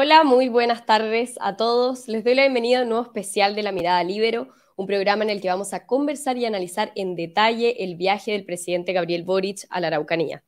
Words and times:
Hola, 0.00 0.22
muy 0.22 0.48
buenas 0.48 0.86
tardes 0.86 1.34
a 1.40 1.56
todos. 1.56 2.06
Les 2.06 2.22
doy 2.22 2.36
la 2.36 2.42
bienvenida 2.42 2.78
a 2.78 2.82
un 2.82 2.90
nuevo 2.90 3.02
especial 3.02 3.56
de 3.56 3.64
La 3.64 3.72
Mirada 3.72 4.04
Libero, 4.04 4.46
un 4.76 4.86
programa 4.86 5.24
en 5.24 5.30
el 5.30 5.40
que 5.40 5.48
vamos 5.48 5.74
a 5.74 5.86
conversar 5.86 6.38
y 6.38 6.44
analizar 6.44 6.92
en 6.94 7.16
detalle 7.16 7.82
el 7.82 7.96
viaje 7.96 8.30
del 8.30 8.44
presidente 8.44 8.92
Gabriel 8.92 9.24
Boric 9.24 9.66
a 9.70 9.80
la 9.80 9.88
Araucanía. 9.88 10.44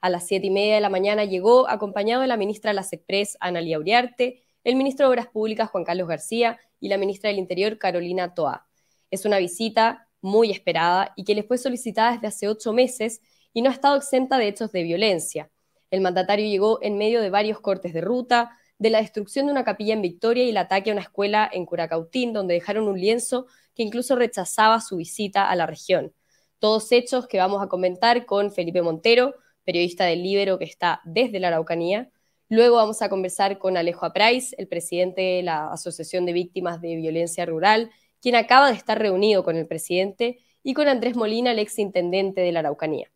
A 0.00 0.08
las 0.08 0.26
siete 0.26 0.46
y 0.46 0.50
media 0.50 0.76
de 0.76 0.80
la 0.80 0.88
mañana 0.88 1.26
llegó 1.26 1.68
acompañado 1.68 2.22
de 2.22 2.28
la 2.28 2.38
ministra 2.38 2.70
de 2.70 2.76
las 2.76 2.94
Express, 2.94 3.36
Analia 3.40 3.78
Uriarte, 3.78 4.42
el 4.64 4.74
ministro 4.74 5.04
de 5.04 5.10
Obras 5.10 5.26
Públicas, 5.26 5.68
Juan 5.68 5.84
Carlos 5.84 6.08
García, 6.08 6.58
y 6.80 6.88
la 6.88 6.96
ministra 6.96 7.28
del 7.28 7.38
Interior, 7.38 7.76
Carolina 7.76 8.32
Toa. 8.32 8.66
Es 9.10 9.26
una 9.26 9.36
visita 9.36 10.08
muy 10.22 10.50
esperada 10.50 11.12
y 11.14 11.24
que 11.24 11.34
les 11.34 11.46
fue 11.46 11.58
solicitada 11.58 12.12
desde 12.12 12.28
hace 12.28 12.48
ocho 12.48 12.72
meses 12.72 13.20
y 13.52 13.60
no 13.60 13.68
ha 13.68 13.74
estado 13.74 13.98
exenta 13.98 14.38
de 14.38 14.48
hechos 14.48 14.72
de 14.72 14.82
violencia. 14.82 15.50
El 15.90 16.00
mandatario 16.00 16.46
llegó 16.46 16.78
en 16.80 16.96
medio 16.96 17.20
de 17.20 17.28
varios 17.28 17.60
cortes 17.60 17.92
de 17.92 18.00
ruta, 18.00 18.56
de 18.78 18.90
la 18.90 19.00
destrucción 19.00 19.46
de 19.46 19.52
una 19.52 19.64
capilla 19.64 19.94
en 19.94 20.02
Victoria 20.02 20.44
y 20.44 20.50
el 20.50 20.56
ataque 20.56 20.90
a 20.90 20.92
una 20.92 21.02
escuela 21.02 21.48
en 21.52 21.66
Curacautín, 21.66 22.32
donde 22.32 22.54
dejaron 22.54 22.88
un 22.88 23.00
lienzo 23.00 23.46
que 23.74 23.82
incluso 23.82 24.16
rechazaba 24.16 24.80
su 24.80 24.96
visita 24.96 25.48
a 25.48 25.56
la 25.56 25.66
región. 25.66 26.12
Todos 26.58 26.92
hechos 26.92 27.26
que 27.26 27.38
vamos 27.38 27.62
a 27.62 27.68
comentar 27.68 28.26
con 28.26 28.52
Felipe 28.52 28.82
Montero, 28.82 29.34
periodista 29.64 30.04
del 30.04 30.22
Libero 30.22 30.58
que 30.58 30.64
está 30.64 31.00
desde 31.04 31.40
la 31.40 31.48
Araucanía. 31.48 32.10
Luego 32.48 32.76
vamos 32.76 33.02
a 33.02 33.08
conversar 33.08 33.58
con 33.58 33.76
Alejo 33.76 34.06
Aprais, 34.06 34.54
el 34.58 34.68
presidente 34.68 35.20
de 35.20 35.42
la 35.42 35.72
Asociación 35.72 36.26
de 36.26 36.32
Víctimas 36.32 36.80
de 36.80 36.96
Violencia 36.96 37.46
Rural, 37.46 37.90
quien 38.20 38.36
acaba 38.36 38.68
de 38.68 38.76
estar 38.76 38.98
reunido 38.98 39.44
con 39.44 39.56
el 39.56 39.66
presidente, 39.66 40.38
y 40.64 40.72
con 40.72 40.88
Andrés 40.88 41.14
Molina, 41.14 41.52
el 41.52 41.58
ex 41.58 41.78
intendente 41.78 42.40
de 42.40 42.50
la 42.50 42.60
Araucanía. 42.60 43.12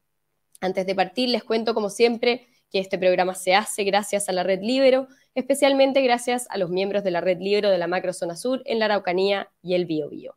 Antes 0.60 0.86
de 0.86 0.94
partir, 0.94 1.30
les 1.30 1.42
cuento, 1.42 1.72
como 1.74 1.88
siempre, 1.88 2.46
que 2.70 2.78
este 2.78 2.98
programa 2.98 3.34
se 3.34 3.54
hace 3.54 3.84
gracias 3.84 4.28
a 4.28 4.32
la 4.32 4.42
Red 4.42 4.60
Libero, 4.62 5.08
especialmente 5.34 6.02
gracias 6.02 6.46
a 6.50 6.58
los 6.58 6.70
miembros 6.70 7.04
de 7.04 7.10
la 7.10 7.20
Red 7.20 7.38
Libero 7.40 7.70
de 7.70 7.78
la 7.78 7.86
Macrozona 7.86 8.36
Sur 8.36 8.62
en 8.64 8.78
la 8.78 8.86
Araucanía 8.86 9.50
y 9.62 9.74
el 9.74 9.86
Biobío. 9.86 10.36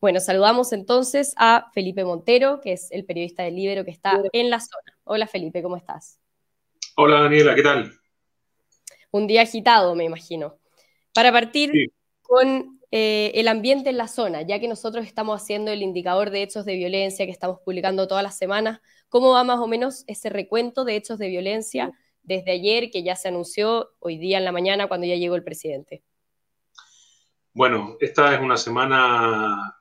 Bueno, 0.00 0.20
saludamos 0.20 0.72
entonces 0.72 1.34
a 1.36 1.70
Felipe 1.72 2.04
Montero, 2.04 2.60
que 2.60 2.72
es 2.72 2.90
el 2.92 3.04
periodista 3.06 3.42
del 3.42 3.56
Libero 3.56 3.84
que 3.84 3.90
está 3.90 4.22
en 4.32 4.50
la 4.50 4.60
zona. 4.60 4.98
Hola 5.04 5.26
Felipe, 5.26 5.62
¿cómo 5.62 5.76
estás? 5.76 6.20
Hola 6.96 7.22
Daniela, 7.22 7.54
¿qué 7.54 7.62
tal? 7.62 7.92
Un 9.10 9.26
día 9.26 9.42
agitado, 9.42 9.94
me 9.94 10.04
imagino. 10.04 10.58
Para 11.14 11.32
partir 11.32 11.72
con 12.20 12.75
eh, 12.90 13.32
el 13.34 13.48
ambiente 13.48 13.90
en 13.90 13.96
la 13.96 14.08
zona, 14.08 14.42
ya 14.42 14.60
que 14.60 14.68
nosotros 14.68 15.06
estamos 15.06 15.42
haciendo 15.42 15.70
el 15.70 15.82
indicador 15.82 16.30
de 16.30 16.42
hechos 16.42 16.64
de 16.64 16.76
violencia 16.76 17.26
que 17.26 17.32
estamos 17.32 17.58
publicando 17.64 18.06
todas 18.06 18.22
las 18.22 18.38
semanas, 18.38 18.80
¿cómo 19.08 19.30
va 19.32 19.44
más 19.44 19.58
o 19.58 19.66
menos 19.66 20.04
ese 20.06 20.30
recuento 20.30 20.84
de 20.84 20.96
hechos 20.96 21.18
de 21.18 21.28
violencia 21.28 21.92
desde 22.22 22.52
ayer, 22.52 22.90
que 22.90 23.02
ya 23.02 23.16
se 23.16 23.28
anunció, 23.28 23.90
hoy 23.98 24.18
día 24.18 24.38
en 24.38 24.44
la 24.44 24.52
mañana, 24.52 24.88
cuando 24.88 25.06
ya 25.06 25.16
llegó 25.16 25.34
el 25.34 25.44
presidente? 25.44 26.02
Bueno, 27.52 27.96
esta 28.00 28.34
es 28.34 28.40
una 28.40 28.56
semana 28.56 29.80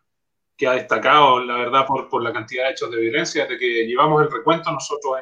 que 0.57 0.67
ha 0.67 0.73
destacado, 0.73 1.43
la 1.43 1.57
verdad, 1.57 1.85
por, 1.85 2.23
la 2.23 2.31
cantidad 2.31 2.65
de 2.65 2.71
hechos 2.71 2.89
de 2.89 3.01
violencia. 3.01 3.43
Desde 3.43 3.57
que 3.57 3.85
llevamos 3.85 4.23
el 4.23 4.31
recuento 4.31 4.71
nosotros 4.71 5.17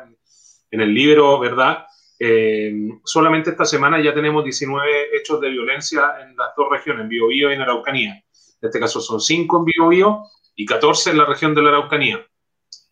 en 0.70 0.82
el 0.82 0.94
libro, 0.94 1.40
¿verdad? 1.40 1.86
Eh, 2.26 2.72
solamente 3.04 3.50
esta 3.50 3.66
semana 3.66 4.02
ya 4.02 4.14
tenemos 4.14 4.46
19 4.46 5.18
hechos 5.18 5.42
de 5.42 5.50
violencia 5.50 6.16
en 6.22 6.34
las 6.38 6.56
dos 6.56 6.70
regiones, 6.72 7.04
en 7.04 7.10
Biobío 7.10 7.52
y 7.52 7.54
en 7.54 7.62
Araucanía. 7.62 8.14
En 8.14 8.70
este 8.70 8.80
caso 8.80 9.02
son 9.02 9.20
5 9.20 9.58
en 9.58 9.66
Biobío 9.66 10.24
y 10.56 10.66
14 10.66 11.12
en 11.12 11.18
la 11.18 11.26
región 11.26 11.54
de 11.54 11.62
la 11.62 11.72
Araucanía. 11.72 12.26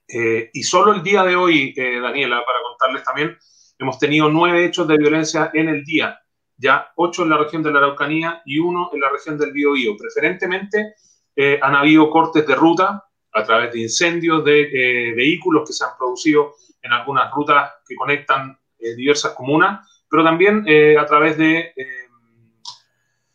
Eh, 0.06 0.50
y 0.52 0.64
solo 0.64 0.94
el 0.94 1.02
día 1.02 1.24
de 1.24 1.38
hoy, 1.38 1.74
eh, 1.78 2.02
Daniela, 2.02 2.44
para 2.46 2.60
contarles 2.62 3.06
también, 3.06 3.38
hemos 3.80 3.98
tenido 3.98 4.28
9 4.28 4.66
hechos 4.66 4.86
de 4.86 4.98
violencia 4.98 5.50
en 5.54 5.70
el 5.70 5.86
día, 5.86 6.20
ya 6.58 6.92
8 6.98 7.24
en 7.24 7.30
la 7.30 7.38
región 7.38 7.64
de 7.64 7.72
la 7.72 7.78
Araucanía 7.78 8.42
y 8.46 8.60
1 8.60 8.90
en 8.92 9.00
la 9.00 9.12
región 9.12 9.38
del 9.38 9.54
Biobío. 9.54 9.96
Preferentemente 9.96 10.96
eh, 11.38 11.58
han 11.62 11.76
habido 11.76 12.10
cortes 12.10 12.46
de 12.46 12.56
ruta 12.56 13.06
a 13.32 13.44
través 13.46 13.72
de 13.72 13.80
incendios 13.80 14.44
de 14.44 14.64
eh, 14.64 15.14
vehículos 15.14 15.66
que 15.66 15.72
se 15.72 15.86
han 15.86 15.92
producido 15.98 16.56
en 16.82 16.92
algunas 16.92 17.32
rutas 17.32 17.72
que 17.88 17.96
conectan 17.96 18.58
diversas 18.96 19.34
comunas, 19.34 19.88
pero 20.10 20.24
también 20.24 20.66
a 21.00 21.06
través 21.06 21.38
de 21.38 21.74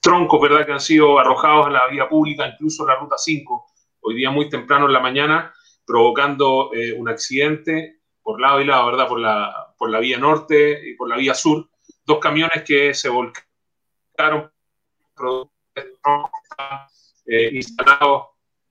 troncos 0.00 0.40
¿verdad? 0.40 0.66
que 0.66 0.72
han 0.72 0.80
sido 0.80 1.18
arrojados 1.18 1.68
en 1.68 1.72
la 1.72 1.86
vía 1.88 2.08
pública, 2.08 2.46
incluso 2.46 2.86
la 2.86 2.96
ruta 2.96 3.16
5, 3.18 3.66
hoy 4.00 4.14
día 4.14 4.30
muy 4.30 4.48
temprano 4.48 4.86
en 4.86 4.92
la 4.92 5.00
mañana, 5.00 5.52
provocando 5.86 6.70
un 6.96 7.08
accidente 7.08 8.00
por 8.26 8.40
lado 8.40 8.60
y 8.60 8.64
lado, 8.64 8.86
¿verdad? 8.86 9.06
Por 9.06 9.20
la, 9.20 9.72
por 9.78 9.88
la 9.88 10.00
vía 10.00 10.18
norte 10.18 10.90
y 10.90 10.94
por 10.94 11.08
la 11.08 11.16
vía 11.16 11.32
sur, 11.32 11.68
dos 12.04 12.18
camiones 12.18 12.64
que 12.64 12.92
se 12.92 13.08
volcaron 13.08 14.50
eh, 17.26 17.50
instalados 17.52 18.24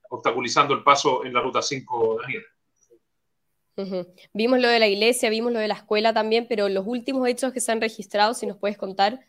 obstaculizando 0.10 0.74
el 0.74 0.84
paso 0.84 1.24
en 1.24 1.34
la 1.34 1.42
ruta 1.42 1.62
5, 1.62 2.20
Daniel. 2.22 2.46
Vimos 4.34 4.60
lo 4.60 4.70
de 4.70 4.80
la 4.80 4.88
iglesia, 4.88 5.30
vimos 5.30 5.52
lo 5.52 5.60
de 5.60 5.68
la 5.68 5.74
escuela 5.74 6.14
también, 6.14 6.48
pero 6.48 6.70
los 6.70 6.86
últimos 6.88 7.28
hechos 7.28 7.52
que 7.52 7.60
se 7.60 7.72
han 7.72 7.82
registrado, 7.82 8.34
si 8.34 8.46
nos 8.46 8.58
puedes 8.58 8.78
contar. 8.78 9.20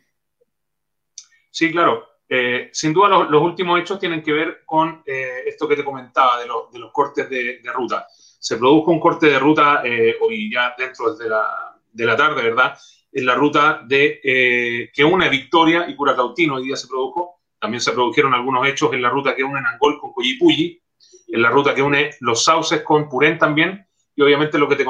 Sí, 1.51 1.71
claro. 1.71 2.07
Eh, 2.29 2.71
sin 2.73 2.93
duda 2.93 3.09
los, 3.09 3.43
últimos 3.43 3.81
hechos 3.81 4.01
tienen 4.01 4.21
que 4.23 4.33
ver 4.33 4.63
con 4.65 5.03
eh, 5.07 5.45
esto 5.47 5.69
que 5.69 5.77
te 5.77 5.85
comentaba 5.85 6.41
de, 6.41 6.47
los 6.47 6.93
cortes 6.93 7.31
de, 7.31 7.61
ruta. 7.73 8.07
Se 8.11 8.57
produjo 8.57 8.91
un 8.91 9.01
corte 9.01 9.27
de 9.27 9.39
ruta 9.39 9.83
hoy 10.21 10.53
ya 10.53 10.75
dentro 10.77 11.15
de 11.15 11.29
la, 11.29 11.79
de 11.93 12.07
la 12.07 12.17
tarde, 12.17 12.43
¿verdad? 12.43 12.77
En 13.13 13.27
la 13.27 13.35
ruta 13.35 13.83
de 13.87 14.91
que 14.93 15.05
une 15.05 15.29
Victoria 15.29 15.89
y 15.89 15.95
Curacautino, 15.95 16.57
hoy 16.57 16.65
día 16.65 16.77
se 16.77 16.89
produjo, 16.89 17.37
también 17.59 17.81
se 17.81 17.93
produjeron 17.93 18.35
algunos 18.35 18.67
hechos 18.67 18.93
en 18.93 19.03
la 19.03 19.11
ruta 19.11 19.35
que 19.35 19.43
une 19.43 19.59
Angol 19.59 19.99
con 19.99 20.13
Coyipulli, 20.13 20.81
en 21.29 21.43
la 21.43 21.51
ruta 21.51 21.75
que 21.75 21.83
une 21.83 22.11
Los 22.21 22.45
Sauces 22.45 22.83
con 22.83 23.09
Purén 23.09 23.39
también, 23.39 23.86
y 24.17 24.23
obviamente 24.23 24.59
lo 24.59 24.69
que 24.69 24.77
te 24.77 24.85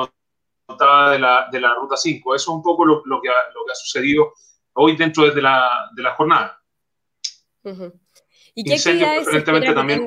contaba 0.67 1.11
de 1.11 1.19
la, 1.19 1.49
de 1.51 1.61
la 1.61 1.75
ruta 1.75 1.97
5. 1.97 2.35
Eso 2.35 2.51
es 2.53 2.57
un 2.57 2.63
poco 2.63 2.85
lo, 2.85 3.03
que, 3.21 3.29
ha, 3.29 3.53
lo 3.55 3.65
que 3.67 3.73
ha 3.73 3.75
sucedido 3.75 4.33
hoy 4.75 4.97
dentro 4.97 5.29
de 5.29 5.43
la, 5.43 5.91
de 5.95 6.03
la 6.03 6.15
jornada. 6.15 6.63
¿Y 8.55 8.65
qué 8.65 8.73
incendios 8.73 9.11
preferentemente 9.25 9.75
también. 9.75 10.07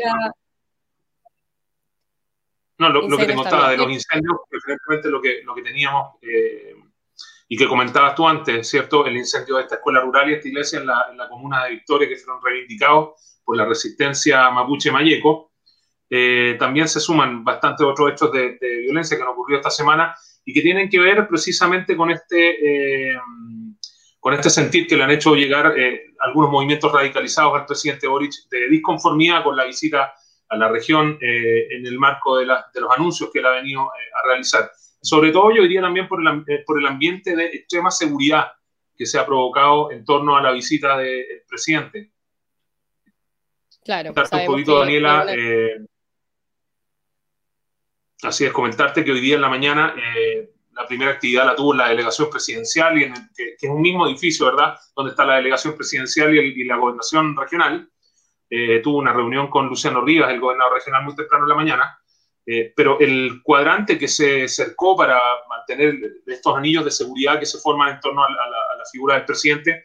No, 2.78 2.90
lo, 2.90 3.18
que 3.18 3.26
te 3.26 3.36
contaba 3.36 3.72
de 3.72 3.78
los 3.78 3.92
incendios, 3.92 4.38
preferentemente 4.50 5.10
lo 5.10 5.22
que, 5.22 5.42
lo 5.44 5.54
que 5.54 5.62
teníamos 5.62 6.16
eh, 6.22 6.76
y 7.50 7.58
que 7.58 7.68
comentabas 7.68 8.16
tú 8.16 8.26
antes, 8.26 8.70
¿cierto? 8.70 9.06
El 9.06 9.18
incendio 9.18 9.58
de 9.58 9.64
esta 9.64 9.76
escuela 9.76 10.00
rural 10.00 10.30
y 10.30 10.36
esta 10.36 10.48
iglesia 10.48 10.80
en 10.80 10.88
la, 10.88 11.08
en 11.12 11.18
la 11.18 11.28
comuna 11.28 11.66
de 11.66 11.72
Victoria, 11.72 12.08
que 12.08 12.16
fueron 12.16 12.42
reivindicados 12.42 13.42
por 13.44 13.58
la 13.58 13.66
resistencia 13.66 14.50
mapuche-mayeco. 14.50 15.49
Eh, 16.10 16.56
también 16.58 16.88
se 16.88 17.00
suman 17.00 17.44
bastantes 17.44 17.86
otros 17.86 18.12
hechos 18.12 18.32
de, 18.32 18.58
violencia 18.82 19.16
que 19.16 19.24
han 19.24 19.30
ocurrido 19.30 19.60
esta 19.60 19.70
semana 19.70 20.16
y 20.44 20.54
que 20.54 20.62
tienen 20.62 20.90
que 20.90 21.00
ver 21.00 21.28
precisamente 21.28 21.96
con 21.96 22.10
este, 22.10 23.12
eh, 23.12 23.18
con 24.20 24.34
este 24.34 24.50
sentir 24.50 24.88
que 24.88 24.98
le 24.98 25.04
han 25.04 25.12
hecho 25.12 25.36
llegar 25.36 25.78
eh, 25.78 26.14
algunos 26.20 26.50
movimientos 26.50 26.92
radicalizados 26.92 27.54
al 27.56 27.66
presidente 27.66 28.08
Boric 28.08 28.34
de 28.50 28.70
disconformidad 28.70 29.44
con 29.44 29.56
la 29.56 29.66
visita 29.66 30.14
a 30.50 30.58
la 30.58 30.68
región 30.68 31.16
en 31.22 31.86
el 31.86 32.00
marco 32.00 32.38
de, 32.38 32.46
de, 32.46 32.82
los 32.82 32.92
anuncios 32.98 33.30
que 33.32 33.38
él 33.38 33.46
ha 33.46 33.52
venido 33.52 33.82
a 33.84 34.28
realizar. 34.28 34.72
Sobre 35.02 35.32
todo 35.32 35.52
yo 35.56 35.62
diría 35.62 35.82
también 35.82 36.08
por 36.08 36.20
el, 36.22 36.44
eh, 36.48 36.64
por 36.66 36.80
el 36.80 36.86
ambiente 36.86 37.36
de 37.36 37.46
extrema 37.46 37.90
seguridad 37.90 38.52
que 38.98 39.06
se 39.06 39.18
ha 39.18 39.26
provocado 39.26 39.92
en 39.92 40.04
torno 40.04 40.36
a 40.36 40.42
la 40.42 40.52
visita 40.52 40.98
del 40.98 41.44
presidente. 41.48 42.12
Claro, 43.84 44.10
un 44.10 44.46
poquito, 44.46 44.80
Daniela. 44.80 45.26
Eh, 45.30 45.86
así 48.24 48.46
es, 48.46 48.52
comentarte 48.52 49.04
que 49.04 49.12
hoy 49.12 49.22
día 49.22 49.36
en 49.36 49.42
la 49.42 49.50
mañana 49.50 49.96
eh, 49.98 50.52
la 50.72 50.88
primera 50.88 51.12
actividad 51.12 51.46
la 51.46 51.56
tuvo 51.56 51.74
la 51.74 51.90
delegación 51.90 52.30
presidencial, 52.30 52.98
y 52.98 53.04
en 53.04 53.14
que, 53.36 53.56
es 53.60 53.70
un 53.70 53.82
mismo 53.82 54.08
edificio, 54.08 54.46
¿verdad? 54.46 54.78
Donde 54.96 55.12
está 55.12 55.26
la 55.26 55.36
delegación 55.36 55.76
presidencial 55.76 56.34
y, 56.34 56.64
la 56.64 56.78
gobernación 56.78 57.36
regional. 57.36 57.90
tuvo 58.84 58.98
una 58.98 59.14
reunión 59.14 59.50
con 59.50 59.68
Luciano 59.68 60.02
Rivas, 60.02 60.32
el 60.32 60.40
gobernador 60.40 60.74
regional, 60.76 61.04
muy 61.04 61.16
temprano 61.16 61.46
en 61.46 61.50
la 61.50 61.56
mañana. 61.56 62.00
Eh, 62.52 62.74
pero 62.76 63.00
el 63.00 63.44
cuadrante 63.44 63.96
que 64.00 64.08
se 64.08 64.48
cercó 64.48 64.98
para 64.98 65.20
mantener 65.48 65.96
estos 66.26 66.58
anillos 66.58 66.84
de 66.84 66.90
seguridad 66.90 67.40
que 67.40 67.46
se 67.46 67.60
forman 67.60 67.94
en 67.94 68.00
torno 68.00 68.24
a 68.24 68.28
la, 68.28 68.84
figura 68.92 69.14
del 69.14 69.26
presidente 69.26 69.84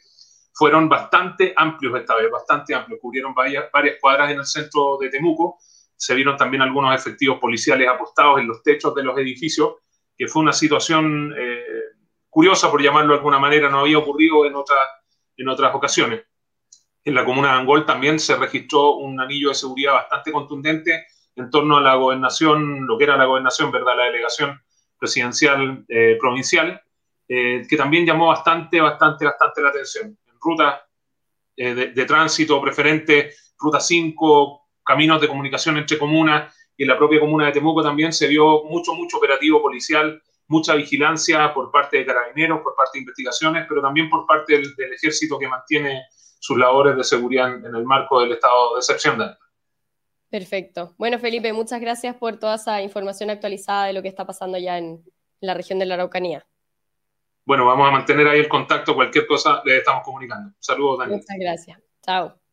fueron 0.55 0.89
bastante 0.89 1.53
amplios 1.55 2.01
esta 2.01 2.15
vez, 2.15 2.31
bastante 2.31 2.75
amplios. 2.75 3.01
Cubrieron 3.03 3.35
varias 3.35 3.69
cuadras 4.01 4.31
en 4.31 4.39
el 4.39 4.47
centro 4.47 4.97
de 4.99 5.11
Temuco. 5.11 5.59
Se 5.97 6.15
vieron 6.15 6.37
también 6.37 6.63
algunos 6.63 6.95
efectivos 6.95 7.39
policiales 7.39 7.89
apostados 7.89 8.41
en 8.41 8.49
los 8.49 8.63
techos 8.63 8.95
de 8.95 9.03
los 9.03 9.17
edificios, 9.19 9.75
que 10.17 10.29
fue 10.29 10.43
una 10.43 10.53
situación 10.53 11.35
eh, 11.37 11.65
curiosa, 12.29 12.71
por 12.71 12.83
llamarlo 12.83 13.13
de 13.13 13.19
alguna 13.19 13.39
manera, 13.39 13.69
no 13.69 13.81
había 13.81 13.99
ocurrido 13.99 14.45
en, 14.47 14.55
otras 14.55 14.79
en 15.37 15.49
otras 15.49 15.75
ocasiones. 15.75 16.23
En 17.05 17.15
la 17.15 17.25
comuna 17.25 17.53
de 17.53 17.61
Angol 17.61 17.85
también 17.85 18.19
se 18.19 18.37
registró 18.37 18.97
un 18.97 19.21
anillo 19.21 19.51
de 19.51 19.55
seguridad 19.55 19.93
bastante 19.93 20.33
contundente 20.33 21.07
en 21.37 21.51
torno 21.51 21.77
a 21.77 21.81
la 21.81 21.95
gobernación, 21.97 22.87
lo 22.87 22.97
que 22.97 23.05
era 23.05 23.17
la 23.17 23.27
gobernación, 23.27 23.71
¿verdad? 23.71 23.97
La 23.97 24.05
delegación 24.05 24.61
presidencial 24.99 25.85
eh, 25.89 26.17
provincial, 26.19 26.81
eh, 27.29 27.63
que 27.69 27.77
también 27.77 28.07
llamó 28.07 28.29
bastante, 28.29 28.81
bastante, 28.81 29.27
bastante 29.27 29.63
la 29.63 29.69
atención. 29.69 30.19
En 30.27 30.35
rutas 30.41 30.81
de, 31.57 31.93
de, 31.93 32.05
tránsito 32.05 32.61
preferentes, 32.61 33.55
ruta 33.59 33.81
5, 33.81 34.64
caminos 34.85 35.21
de 35.21 35.29
comunicación 35.29 35.77
entre 35.79 35.99
comunas, 35.99 36.55
y 36.77 36.83
en 36.83 36.89
la 36.89 36.99
propia 36.99 37.21
comuna 37.21 37.47
de 37.47 37.53
Temuco 37.53 37.83
también 37.83 38.13
se 38.13 38.27
vio 38.27 38.65
mucho, 38.65 38.95
mucho 38.95 39.19
operativo 39.19 39.63
policial, 39.63 40.21
mucha 40.49 40.75
vigilancia 40.75 41.53
por 41.55 41.71
parte 41.71 41.99
de 41.99 42.07
carabineros, 42.07 42.61
por 42.63 42.75
parte 42.75 42.99
de 42.99 43.01
investigaciones, 43.01 43.67
pero 43.69 43.81
también 43.81 44.11
por 44.11 44.27
parte 44.27 44.55
del, 44.55 44.93
ejército 44.93 45.39
que 45.39 45.49
mantiene 45.49 46.03
sus 46.39 46.59
labores 46.59 46.97
de 46.97 47.05
seguridad 47.05 47.55
en, 47.55 47.75
el 47.75 47.85
marco 47.85 48.21
del 48.21 48.33
estado 48.33 48.75
de 48.75 48.81
excepción. 48.81 49.19
Perfecto. 50.29 50.95
Bueno, 50.99 51.19
Felipe, 51.19 51.53
muchas 51.53 51.81
gracias 51.81 52.17
por 52.17 52.39
toda 52.39 52.57
esa 52.57 52.83
información 52.83 53.31
actualizada 53.31 53.87
de 53.87 53.93
lo 53.93 54.03
que 54.03 54.09
está 54.09 54.27
pasando 54.27 54.59
ya 54.59 54.79
en, 54.79 55.03
la 55.41 55.55
región 55.55 55.79
de 55.79 55.85
la 55.85 55.95
Araucanía. 55.95 56.47
Bueno, 57.45 57.67
vamos 57.67 57.87
a 57.87 57.91
mantener 57.91 58.27
ahí 58.27 58.41
el 58.41 58.49
contacto, 58.49 58.95
cualquier 58.95 59.27
cosa 59.27 59.61
le 59.65 59.77
estamos 59.77 60.03
comunicando. 60.03 60.55
Saludos, 60.59 61.01
Daniel. 61.01 61.19
Muchas 61.19 61.37
gracias. 61.39 61.79
Chao. 62.03 62.44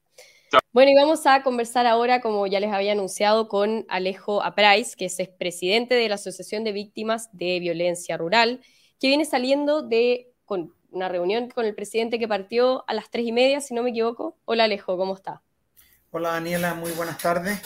Bueno, 0.74 0.92
y 0.92 0.96
vamos 0.96 1.26
a 1.28 1.44
conversar 1.44 1.86
ahora, 1.86 2.22
como 2.22 2.48
ya 2.48 2.60
les 2.60 2.72
había 2.72 2.94
anunciado, 2.94 3.48
con 3.48 3.86
Alejo 3.90 4.42
Aprais, 4.42 4.96
que 4.96 5.06
es 5.06 5.18
presidente 5.38 5.96
de 5.96 6.08
la 6.08 6.16
Asociación 6.16 6.64
de 6.64 6.72
Víctimas 6.72 7.30
de 7.34 7.60
Violencia 7.60 8.18
Rural, 8.18 8.62
que 9.00 9.08
viene 9.08 9.26
saliendo 9.26 9.82
de 9.82 10.32
con 10.46 10.74
una 10.92 11.10
reunión 11.10 11.50
con 11.50 11.66
el 11.66 11.74
presidente 11.76 12.20
que 12.20 12.28
partió 12.28 12.84
a 12.88 12.94
las 12.94 13.10
tres 13.10 13.26
y 13.26 13.32
media, 13.32 13.62
si 13.62 13.74
no 13.74 13.84
me 13.84 13.90
equivoco. 13.92 14.38
Hola 14.46 14.66
Alejo, 14.66 14.98
¿cómo 14.98 15.16
está? 15.16 15.42
Hola 16.12 16.32
Daniela, 16.32 16.74
muy 16.74 16.92
buenas 16.92 17.18
tardes. 17.18 17.62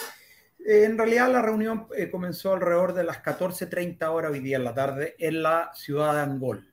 Eh, 0.66 0.84
en 0.86 0.98
realidad 0.98 1.32
la 1.32 1.42
reunión 1.42 1.88
eh, 1.98 2.10
comenzó 2.10 2.54
alrededor 2.54 2.94
de 2.94 3.04
las 3.04 3.24
14.30 3.24 4.04
horas 4.12 4.32
hoy 4.32 4.40
día 4.40 4.58
en 4.58 4.64
la 4.64 4.74
tarde 4.74 5.16
en 5.20 5.42
la 5.44 5.72
ciudad 5.74 6.14
de 6.14 6.22
Angol. 6.22 6.72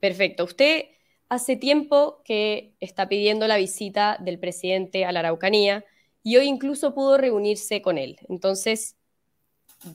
Perfecto. 0.00 0.44
Usted 0.44 0.84
hace 1.28 1.56
tiempo 1.56 2.22
que 2.24 2.74
está 2.80 3.08
pidiendo 3.08 3.46
la 3.46 3.56
visita 3.56 4.16
del 4.20 4.38
presidente 4.38 5.04
a 5.04 5.12
la 5.12 5.20
Araucanía 5.20 5.84
y 6.22 6.36
hoy 6.36 6.46
incluso 6.46 6.94
pudo 6.94 7.18
reunirse 7.18 7.82
con 7.82 7.98
él. 7.98 8.18
Entonces, 8.28 8.96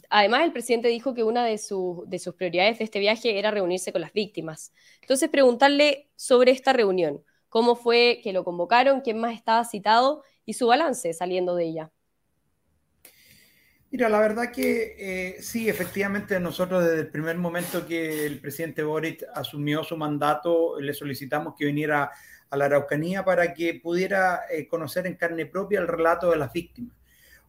además 0.10 0.44
el 0.44 0.52
presidente 0.52 0.88
dijo 0.88 1.14
que 1.14 1.24
una 1.24 1.46
de, 1.46 1.58
sus 1.58 2.36
prioridades 2.38 2.80
de 2.80 2.86
este 2.86 3.00
viaje 3.00 3.38
era 3.38 3.52
reunirse 3.52 3.92
con 3.92 4.02
las 4.02 4.14
víctimas. 4.14 4.74
Entonces, 5.02 5.30
preguntarle 5.30 6.10
sobre 6.16 6.52
esta 6.52 6.74
reunión, 6.74 7.24
cómo 7.50 7.76
fue 7.76 8.20
que 8.24 8.34
lo 8.34 8.44
convocaron, 8.44 9.02
quién 9.02 9.20
más 9.20 9.36
estaba 9.36 9.64
citado 9.66 10.24
y 10.46 10.54
su 10.54 10.68
balance 10.68 11.14
saliendo 11.14 11.56
de 11.56 11.66
ella. 11.66 11.92
Mira, 13.94 14.10
la 14.10 14.20
verdad 14.20 14.52
que 14.52 14.96
eh, 14.98 15.38
sí, 15.40 15.70
efectivamente 15.70 16.40
nosotros 16.40 16.84
desde 16.84 17.02
el 17.02 17.10
primer 17.10 17.38
momento 17.38 17.86
que 17.86 18.26
el 18.26 18.40
presidente 18.40 18.82
Boric 18.82 19.24
asumió 19.36 19.84
su 19.84 19.96
mandato, 19.96 20.80
le 20.80 20.96
solicitamos 20.96 21.54
que 21.56 21.66
viniera 21.66 22.10
a 22.50 22.58
la 22.58 22.66
Araucanía 22.66 23.24
para 23.24 23.54
que 23.54 23.76
pudiera 23.76 24.46
eh, 24.50 24.68
conocer 24.68 25.06
en 25.06 25.14
carne 25.14 25.46
propia 25.46 25.80
el 25.80 25.88
relato 25.88 26.32
de 26.32 26.38
las 26.38 26.52
víctimas. 26.52 26.96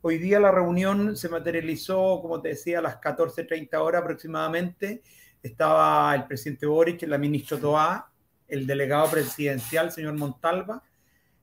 Hoy 0.02 0.18
día 0.18 0.38
la 0.38 0.50
reunión 0.50 1.16
se 1.16 1.30
materializó, 1.30 2.20
como 2.20 2.42
te 2.42 2.50
decía, 2.50 2.80
a 2.80 2.82
las 2.82 3.00
14.30 3.00 3.78
horas 3.78 4.02
aproximadamente. 4.02 5.00
Estaba 5.42 6.14
el 6.14 6.26
presidente 6.26 6.66
Boric, 6.66 7.04
la 7.04 7.16
ministra 7.16 7.56
Toá, 7.56 8.12
el 8.48 8.66
delegado 8.66 9.10
presidencial, 9.10 9.90
señor 9.92 10.12
Montalva, 10.12 10.82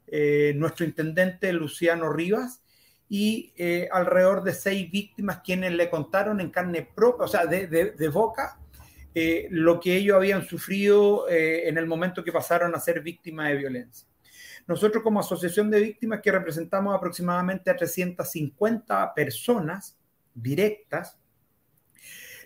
eh, 0.06 0.54
nuestro 0.58 0.86
intendente 0.86 1.52
Luciano 1.54 2.14
Rivas, 2.14 2.61
y 3.14 3.52
eh, 3.58 3.90
alrededor 3.92 4.42
de 4.42 4.54
seis 4.54 4.90
víctimas 4.90 5.42
quienes 5.44 5.74
le 5.74 5.90
contaron 5.90 6.40
en 6.40 6.50
carne 6.50 6.88
propia, 6.96 7.26
o 7.26 7.28
sea, 7.28 7.46
de, 7.46 8.08
boca, 8.08 8.58
eh, 9.14 9.50
lo 9.52 9.82
que 9.82 9.98
ellos 9.98 10.16
habían 10.16 10.48
sufrido 10.48 11.28
eh, 11.28 11.68
en 11.68 11.78
el 11.78 11.88
momento 11.88 12.24
que 12.24 12.32
pasaron 12.32 12.74
a 12.74 12.80
ser 12.80 13.02
víctimas 13.02 13.50
de 13.50 13.58
violencia. 13.58 14.08
Nosotros 14.66 15.04
como 15.04 15.20
asociación 15.20 15.70
de 15.70 15.82
víctimas 15.82 16.22
que 16.22 16.32
representamos 16.32 16.96
aproximadamente 16.96 17.70
a 17.70 17.76
350 17.76 19.14
personas 19.14 20.00
directas, 20.34 21.20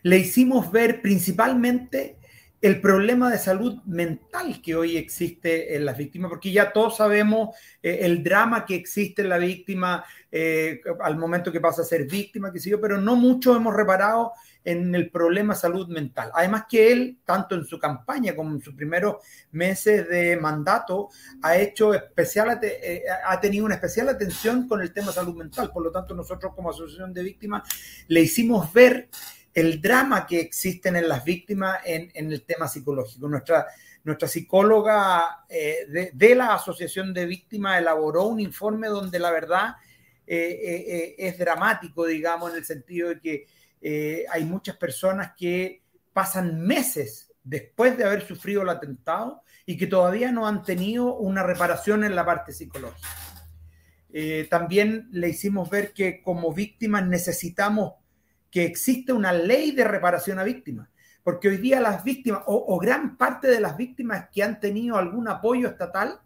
le 0.02 0.18
hicimos 0.18 0.72
ver 0.72 1.00
principalmente 1.00 2.18
el 2.62 2.82
problema 2.82 3.30
de 3.30 3.38
salud 3.38 3.82
mental 3.86 4.62
que 4.62 4.76
hoy 4.76 4.98
existe 4.98 5.76
en 5.76 5.86
las 5.86 5.98
víctimas, 5.98 6.30
porque 6.30 6.52
ya 6.52 6.72
todos 6.72 6.98
sabemos 6.98 7.56
eh, 7.82 8.00
el 8.02 8.24
drama 8.24 8.66
que 8.66 8.76
existe 8.76 9.22
en 9.22 9.30
la 9.30 9.38
víctima 9.38 10.04
eh, 10.32 10.82
al 11.02 11.18
momento 11.18 11.52
que 11.52 11.62
pasa 11.62 11.82
a 11.82 11.86
ser 11.86 12.06
víctima, 12.06 12.52
que 12.52 12.60
yo, 12.60 12.82
pero 12.82 13.00
no 13.00 13.16
mucho 13.16 13.56
hemos 13.56 13.74
reparado 13.74 14.32
en 14.64 14.96
el 14.96 15.12
problema 15.12 15.54
de 15.54 15.60
salud 15.60 15.88
mental. 15.90 16.32
Además 16.34 16.64
que 16.68 16.92
él, 16.92 17.20
tanto 17.24 17.56
en 17.56 17.66
su 17.66 17.78
campaña 17.78 18.36
como 18.36 18.56
en 18.56 18.62
sus 18.62 18.74
primeros 18.74 19.18
meses 19.52 20.10
de 20.10 20.36
mandato, 20.38 21.10
ha 21.44 21.56
hecho 21.58 21.94
especial, 21.94 22.60
eh, 22.64 23.04
ha 23.28 23.40
tenido 23.40 23.66
una 23.66 23.76
especial 23.76 24.10
atención 24.10 24.68
con 24.68 24.82
el 24.82 24.92
tema 24.92 25.08
de 25.08 25.14
salud 25.14 25.36
mental. 25.36 25.72
Por 25.72 25.84
lo 25.84 25.92
tanto, 25.92 26.16
nosotros 26.16 26.54
como 26.56 26.72
asociación 26.72 27.14
de 27.14 27.24
víctimas 27.24 27.64
le 28.08 28.22
hicimos 28.22 28.74
ver 28.74 29.08
el 29.56 29.82
drama 29.82 30.28
que 30.28 30.42
existen 30.42 30.98
en 30.98 31.08
las 31.08 31.24
víctimas 31.24 31.80
en, 31.86 32.12
el 32.14 32.44
tema 32.44 32.68
psicológico. 32.68 33.30
Nuestra, 33.30 33.66
nuestra 34.04 34.28
psicóloga 34.28 35.46
eh, 35.48 36.12
de, 36.14 36.36
la 36.36 36.56
Asociación 36.56 37.14
de 37.14 37.26
Víctimas 37.26 37.80
elaboró 37.80 38.26
un 38.26 38.42
informe 38.42 38.90
donde 38.90 39.18
la 39.18 39.32
verdad 39.32 39.76
eh, 40.28 40.36
eh, 40.38 41.16
es 41.18 41.40
dramático, 41.40 42.06
digamos, 42.06 42.52
en 42.52 42.58
el 42.58 42.66
sentido 42.66 43.10
de 43.10 43.22
que 43.22 43.48
hay 44.32 44.44
muchas 44.46 44.78
personas 44.78 45.34
que 45.38 45.84
pasan 46.12 46.60
meses 46.60 47.32
después 47.44 47.96
de 47.98 48.04
haber 48.04 48.28
sufrido 48.28 48.64
el 48.64 48.70
atentado 48.70 49.44
y 49.64 49.78
que 49.78 49.86
todavía 49.86 50.32
no 50.32 50.48
han 50.48 50.64
tenido 50.64 51.16
una 51.16 51.44
reparación 51.44 52.04
en 52.04 52.16
la 52.16 52.26
parte 52.26 52.52
psicológica. 52.52 53.08
también 54.50 55.08
le 55.12 55.30
hicimos 55.30 55.70
ver 55.70 55.94
que 55.94 56.24
como 56.24 56.52
víctimas 56.52 57.06
necesitamos 57.06 57.94
que 58.52 58.66
existe 58.66 59.14
una 59.14 59.34
ley 59.34 59.72
de 59.72 59.84
reparación 59.84 60.40
a 60.40 60.44
víctimas, 60.44 60.90
porque 61.24 61.50
hoy 61.50 61.58
día 61.58 61.80
las 61.80 62.04
víctimas 62.04 62.44
o, 62.46 62.78
gran 62.80 63.18
parte 63.18 63.48
de 63.48 63.60
las 63.60 63.76
víctimas 63.78 64.28
que 64.32 64.44
han 64.44 64.60
tenido 64.60 64.98
algún 64.98 65.28
apoyo 65.28 65.68
estatal 65.68 66.22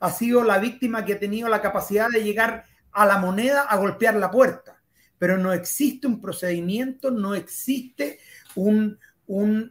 ha 0.00 0.10
sido 0.10 0.44
la 0.44 0.58
víctima 0.58 1.04
que 1.04 1.14
ha 1.14 1.18
tenido 1.18 1.48
la 1.48 1.62
capacidad 1.62 2.08
de 2.08 2.22
llegar 2.22 2.64
a 2.92 3.06
la 3.06 3.18
moneda 3.18 3.62
a 3.62 3.76
golpear 3.76 4.14
la 4.16 4.30
puerta, 4.30 4.80
pero 5.18 5.36
no 5.36 5.52
existe 5.52 6.06
un 6.06 6.20
procedimiento, 6.20 7.10
no 7.10 7.34
existe 7.34 8.18
un, 8.54 8.98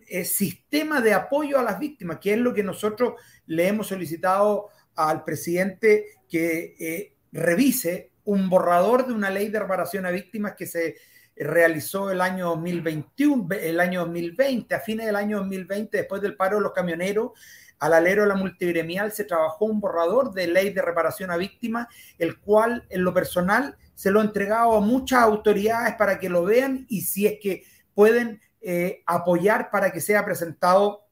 eh, 0.07 0.25
sistema 0.25 0.99
de 1.01 1.13
apoyo 1.13 1.57
a 1.57 1.63
las 1.63 1.79
víctimas, 1.79 2.19
que 2.19 2.33
es 2.33 2.39
lo 2.39 2.53
que 2.53 2.63
nosotros 2.63 3.13
le 3.45 3.67
hemos 3.67 3.87
solicitado 3.87 4.69
al 4.95 5.23
presidente 5.23 6.05
que 6.27 6.75
eh, 6.79 7.13
revise 7.31 8.11
un 8.25 8.49
borrador 8.49 9.07
de 9.07 9.13
una 9.13 9.29
ley 9.29 9.49
de 9.49 9.59
reparación 9.59 10.05
a 10.05 10.11
víctimas 10.11 10.55
que 10.55 10.67
se 10.67 10.97
realizó 11.35 12.11
el 12.11 12.21
año 12.21 12.47
2021, 12.49 13.47
el 13.61 13.79
año 13.79 14.01
2020, 14.01 14.73
a 14.75 14.79
fines 14.79 15.05
del 15.05 15.15
año 15.15 15.37
2020, 15.39 15.97
después 15.97 16.21
del 16.21 16.35
paro 16.35 16.57
de 16.57 16.63
los 16.63 16.73
camioneros, 16.73 17.31
al 17.79 17.93
alero 17.93 18.23
de 18.23 18.29
la 18.29 18.35
multigremial 18.35 19.11
se 19.11 19.25
trabajó 19.25 19.65
un 19.65 19.79
borrador 19.79 20.33
de 20.33 20.47
ley 20.47 20.71
de 20.71 20.81
reparación 20.81 21.29
a 21.29 21.37
víctimas, 21.37 21.87
el 22.17 22.39
cual 22.39 22.85
en 22.89 23.03
lo 23.03 23.13
personal 23.13 23.77
se 23.95 24.11
lo 24.11 24.21
ha 24.21 24.23
entregado 24.23 24.75
a 24.75 24.81
muchas 24.81 25.21
autoridades 25.21 25.95
para 25.95 26.19
que 26.19 26.29
lo 26.29 26.43
vean 26.43 26.85
y 26.89 27.01
si 27.01 27.27
es 27.27 27.37
que 27.41 27.63
pueden 27.93 28.41
eh, 28.61 29.03
apoyar 29.05 29.69
para 29.71 29.91
que 29.91 30.01
sea 30.01 30.25
presentado 30.25 31.04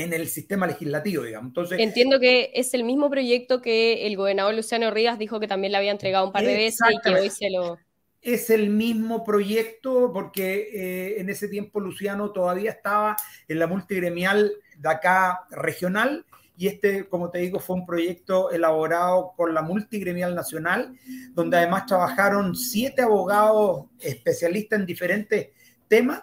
en 0.00 0.12
el 0.12 0.28
sistema 0.28 0.66
legislativo, 0.66 1.24
digamos. 1.24 1.50
Entonces, 1.50 1.78
Entiendo 1.78 2.18
que 2.18 2.50
es 2.54 2.72
el 2.74 2.84
mismo 2.84 3.10
proyecto 3.10 3.60
que 3.60 4.06
el 4.06 4.16
gobernador 4.16 4.54
Luciano 4.54 4.90
Rivas 4.90 5.18
dijo 5.18 5.38
que 5.38 5.48
también 5.48 5.72
le 5.72 5.78
había 5.78 5.90
entregado 5.90 6.26
un 6.26 6.32
par 6.32 6.44
de 6.44 6.54
veces 6.54 6.80
y 6.90 7.00
que 7.00 7.14
hoy 7.14 7.30
se 7.30 7.50
lo 7.50 7.78
es 8.22 8.50
el 8.50 8.70
mismo 8.70 9.24
proyecto 9.24 10.12
porque 10.12 10.68
eh, 10.72 11.20
en 11.20 11.28
ese 11.28 11.48
tiempo 11.48 11.80
Luciano 11.80 12.30
todavía 12.30 12.70
estaba 12.70 13.16
en 13.48 13.58
la 13.58 13.66
multigremial 13.66 14.52
de 14.78 14.88
acá 14.88 15.40
regional 15.50 16.24
y 16.56 16.68
este, 16.68 17.08
como 17.08 17.30
te 17.30 17.38
digo, 17.38 17.58
fue 17.58 17.76
un 17.76 17.84
proyecto 17.84 18.52
elaborado 18.52 19.32
con 19.36 19.52
la 19.52 19.62
multigremial 19.62 20.34
nacional, 20.34 20.96
donde 21.32 21.56
además 21.56 21.86
trabajaron 21.86 22.54
siete 22.54 23.02
abogados 23.02 23.86
especialistas 23.98 24.78
en 24.78 24.86
diferentes 24.86 25.48
temas, 25.88 26.22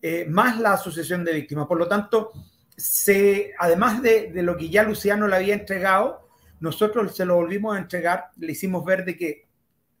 eh, 0.00 0.24
más 0.26 0.58
la 0.58 0.74
Asociación 0.74 1.24
de 1.24 1.34
Víctimas. 1.34 1.66
Por 1.66 1.78
lo 1.78 1.88
tanto, 1.88 2.32
se, 2.76 3.52
además 3.58 4.02
de, 4.02 4.32
de 4.32 4.42
lo 4.42 4.56
que 4.56 4.68
ya 4.68 4.82
Luciano 4.82 5.28
le 5.28 5.36
había 5.36 5.54
entregado, 5.54 6.28
nosotros 6.60 7.14
se 7.14 7.24
lo 7.24 7.36
volvimos 7.36 7.76
a 7.76 7.80
entregar, 7.80 8.30
le 8.36 8.52
hicimos 8.52 8.84
ver 8.84 9.04
de 9.04 9.16
que 9.16 9.48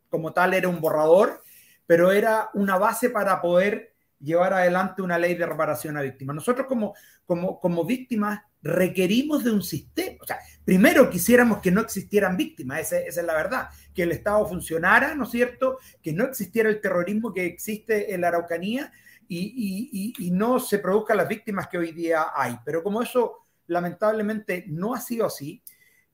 como 0.08 0.32
tal 0.32 0.54
era 0.54 0.68
un 0.68 0.80
borrador, 0.80 1.42
pero 1.86 2.12
era 2.12 2.50
una 2.54 2.78
base 2.78 3.10
para 3.10 3.40
poder 3.40 3.94
llevar 4.20 4.54
adelante 4.54 5.02
una 5.02 5.18
ley 5.18 5.34
de 5.34 5.46
reparación 5.46 5.96
a 5.96 6.02
víctimas. 6.02 6.34
Nosotros 6.36 6.66
como, 6.66 6.94
como, 7.26 7.60
como 7.60 7.84
víctimas 7.84 8.40
requerimos 8.62 9.44
de 9.44 9.50
un 9.50 9.62
sistema. 9.62 10.16
O 10.22 10.26
sea, 10.26 10.38
primero 10.64 11.10
quisiéramos 11.10 11.58
que 11.58 11.70
no 11.70 11.82
existieran 11.82 12.36
víctimas, 12.36 12.80
esa, 12.80 12.98
es 12.98 13.16
la 13.22 13.34
verdad, 13.34 13.68
que 13.94 14.04
el 14.04 14.12
Estado 14.12 14.46
funcionara, 14.48 15.14
¿no 15.14 15.24
es 15.24 15.30
cierto? 15.30 15.78
Que 16.02 16.12
no 16.12 16.24
existiera 16.24 16.70
el 16.70 16.80
terrorismo 16.80 17.32
que 17.32 17.44
existe 17.44 18.14
en 18.14 18.22
la 18.22 18.28
Araucanía 18.28 18.90
y, 19.28 20.12
y, 20.18 20.26
y, 20.26 20.30
no 20.30 20.58
se 20.58 20.78
produzcan 20.78 21.16
las 21.16 21.28
víctimas 21.28 21.68
que 21.68 21.78
hoy 21.78 21.92
día 21.92 22.26
hay. 22.34 22.56
Pero 22.64 22.82
como 22.82 23.02
eso 23.02 23.44
lamentablemente 23.66 24.64
no 24.68 24.94
ha 24.94 25.00
sido 25.00 25.26
así. 25.26 25.62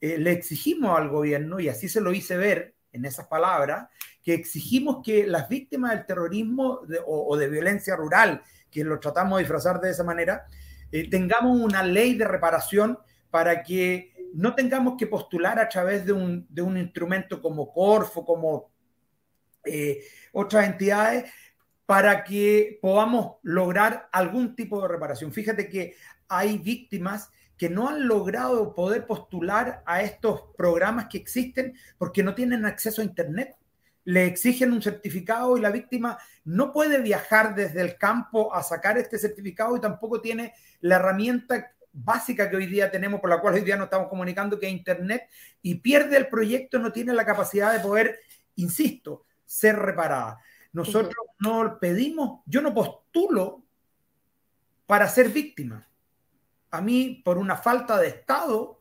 Eh, 0.00 0.18
le 0.18 0.32
exigimos 0.32 0.98
al 0.98 1.08
gobierno, 1.08 1.60
y 1.60 1.68
así 1.68 1.88
se 1.88 2.00
lo 2.00 2.12
hice 2.12 2.36
ver 2.36 2.74
en 2.92 3.04
esas 3.04 3.26
palabras, 3.26 3.88
que 4.22 4.34
exigimos 4.34 5.02
que 5.04 5.26
las 5.26 5.48
víctimas 5.48 5.92
del 5.92 6.06
terrorismo 6.06 6.80
o, 7.06 7.36
de 7.36 7.48
violencia 7.48 7.96
rural, 7.96 8.42
que 8.70 8.84
lo 8.84 8.98
tratamos 8.98 9.38
de 9.38 9.42
disfrazar 9.42 9.80
de 9.80 9.90
esa 9.90 10.04
manera, 10.04 10.46
eh, 10.92 11.08
tengamos 11.08 11.58
una 11.60 11.82
ley 11.82 12.14
de 12.14 12.26
reparación 12.26 12.98
para 13.30 13.62
que 13.62 14.12
no 14.34 14.54
tengamos 14.54 14.94
que 14.98 15.06
postular 15.06 15.58
a 15.58 15.68
través 15.68 16.04
de 16.04 16.12
un, 16.12 16.46
de 16.48 16.62
un 16.62 16.76
instrumento 16.76 17.40
como 17.40 17.72
Corfo, 17.72 18.24
como 18.24 18.70
eh, 19.64 20.02
otras 20.32 20.66
entidades, 20.66 21.30
para 21.90 22.22
que 22.22 22.78
podamos 22.80 23.38
lograr 23.42 24.08
algún 24.12 24.54
tipo 24.54 24.80
de 24.80 24.86
reparación. 24.86 25.32
Fíjate 25.32 25.68
que 25.68 25.96
hay 26.28 26.56
víctimas 26.56 27.32
que 27.56 27.68
no 27.68 27.88
han 27.88 28.06
logrado 28.06 28.76
poder 28.76 29.08
postular 29.08 29.82
a 29.84 30.00
estos 30.00 30.44
programas 30.56 31.08
que 31.08 31.18
existen 31.18 31.74
porque 31.98 32.22
no 32.22 32.36
tienen 32.36 32.64
acceso 32.64 33.02
a 33.02 33.04
Internet. 33.04 33.56
Le 34.04 34.24
exigen 34.26 34.72
un 34.72 34.80
certificado 34.80 35.58
y 35.58 35.60
la 35.60 35.72
víctima 35.72 36.16
no 36.44 36.72
puede 36.72 37.02
viajar 37.02 37.56
desde 37.56 37.80
el 37.80 37.98
campo 37.98 38.54
a 38.54 38.62
sacar 38.62 38.96
este 38.96 39.18
certificado 39.18 39.76
y 39.76 39.80
tampoco 39.80 40.20
tiene 40.20 40.54
la 40.82 40.94
herramienta 40.94 41.72
básica 41.90 42.48
que 42.48 42.54
hoy 42.54 42.66
día 42.66 42.88
tenemos, 42.92 43.20
por 43.20 43.30
la 43.30 43.40
cual 43.40 43.54
hoy 43.54 43.62
día 43.62 43.76
nos 43.76 43.86
estamos 43.86 44.06
comunicando, 44.08 44.60
que 44.60 44.66
es 44.66 44.72
Internet, 44.72 45.28
y 45.60 45.74
pierde 45.74 46.16
el 46.18 46.28
proyecto, 46.28 46.78
no 46.78 46.92
tiene 46.92 47.14
la 47.14 47.26
capacidad 47.26 47.72
de 47.72 47.80
poder, 47.80 48.20
insisto, 48.54 49.24
ser 49.44 49.74
reparada. 49.74 50.38
Nosotros 50.72 51.26
no 51.38 51.78
pedimos, 51.80 52.40
yo 52.46 52.62
no 52.62 52.72
postulo 52.72 53.64
para 54.86 55.08
ser 55.08 55.28
víctima. 55.28 55.88
A 56.70 56.80
mí, 56.80 57.22
por 57.24 57.38
una 57.38 57.56
falta 57.56 57.98
de 57.98 58.08
Estado 58.08 58.80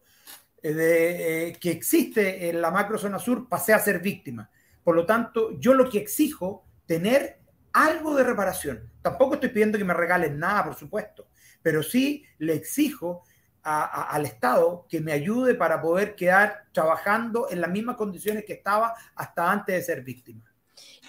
eh, 0.62 0.74
de, 0.74 1.50
eh, 1.50 1.54
que 1.54 1.72
existe 1.72 2.50
en 2.50 2.62
la 2.62 2.72
macrozona 2.72 3.18
sur, 3.18 3.48
pasé 3.48 3.74
a 3.74 3.80
ser 3.80 4.00
víctima. 4.00 4.50
Por 4.84 4.96
lo 4.96 5.06
tanto, 5.06 5.60
yo 5.60 5.74
lo 5.74 5.90
que 5.90 6.00
exijo, 6.00 6.66
tener 6.86 7.40
algo 7.74 8.16
de 8.16 8.24
reparación. 8.24 8.92
Tampoco 9.02 9.36
estoy 9.36 9.50
pidiendo 9.50 9.78
que 9.78 9.84
me 9.84 9.94
regalen 9.94 10.40
nada, 10.40 10.66
por 10.66 10.76
supuesto, 10.76 11.28
pero 11.62 11.84
sí 11.84 12.26
le 12.40 12.54
exijo 12.54 13.24
al 13.62 14.26
Estado 14.26 14.88
que 14.90 15.02
me 15.02 15.12
ayude 15.12 15.54
para 15.54 15.82
poder 15.82 16.16
quedar 16.16 16.66
trabajando 16.72 17.48
en 17.52 17.62
las 17.62 17.70
mismas 17.70 17.98
condiciones 17.98 18.46
que 18.46 18.54
estaba 18.54 18.96
hasta 19.16 19.52
antes 19.52 19.76
de 19.76 19.84
ser 19.84 20.02
víctima. 20.02 20.49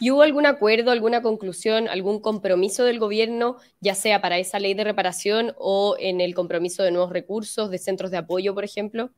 ¿Y 0.02 0.10
hubo 0.10 0.22
algún 0.22 0.46
acuerdo, 0.46 0.90
alguna 0.90 1.20
conclusión, 1.20 1.86
algún 1.86 2.20
compromiso 2.20 2.84
del 2.84 2.98
gobierno, 2.98 3.58
ya 3.80 3.94
sea 3.94 4.22
para 4.22 4.38
esa 4.38 4.58
ley 4.58 4.72
de 4.72 4.82
reparación 4.82 5.52
o 5.58 5.94
en 5.98 6.22
el 6.22 6.34
compromiso 6.34 6.82
de 6.82 6.90
nuevos 6.90 7.12
recursos, 7.12 7.70
de 7.70 7.76
centros 7.76 8.10
de 8.10 8.16
apoyo, 8.16 8.54
por 8.54 8.64
ejemplo? 8.64 9.10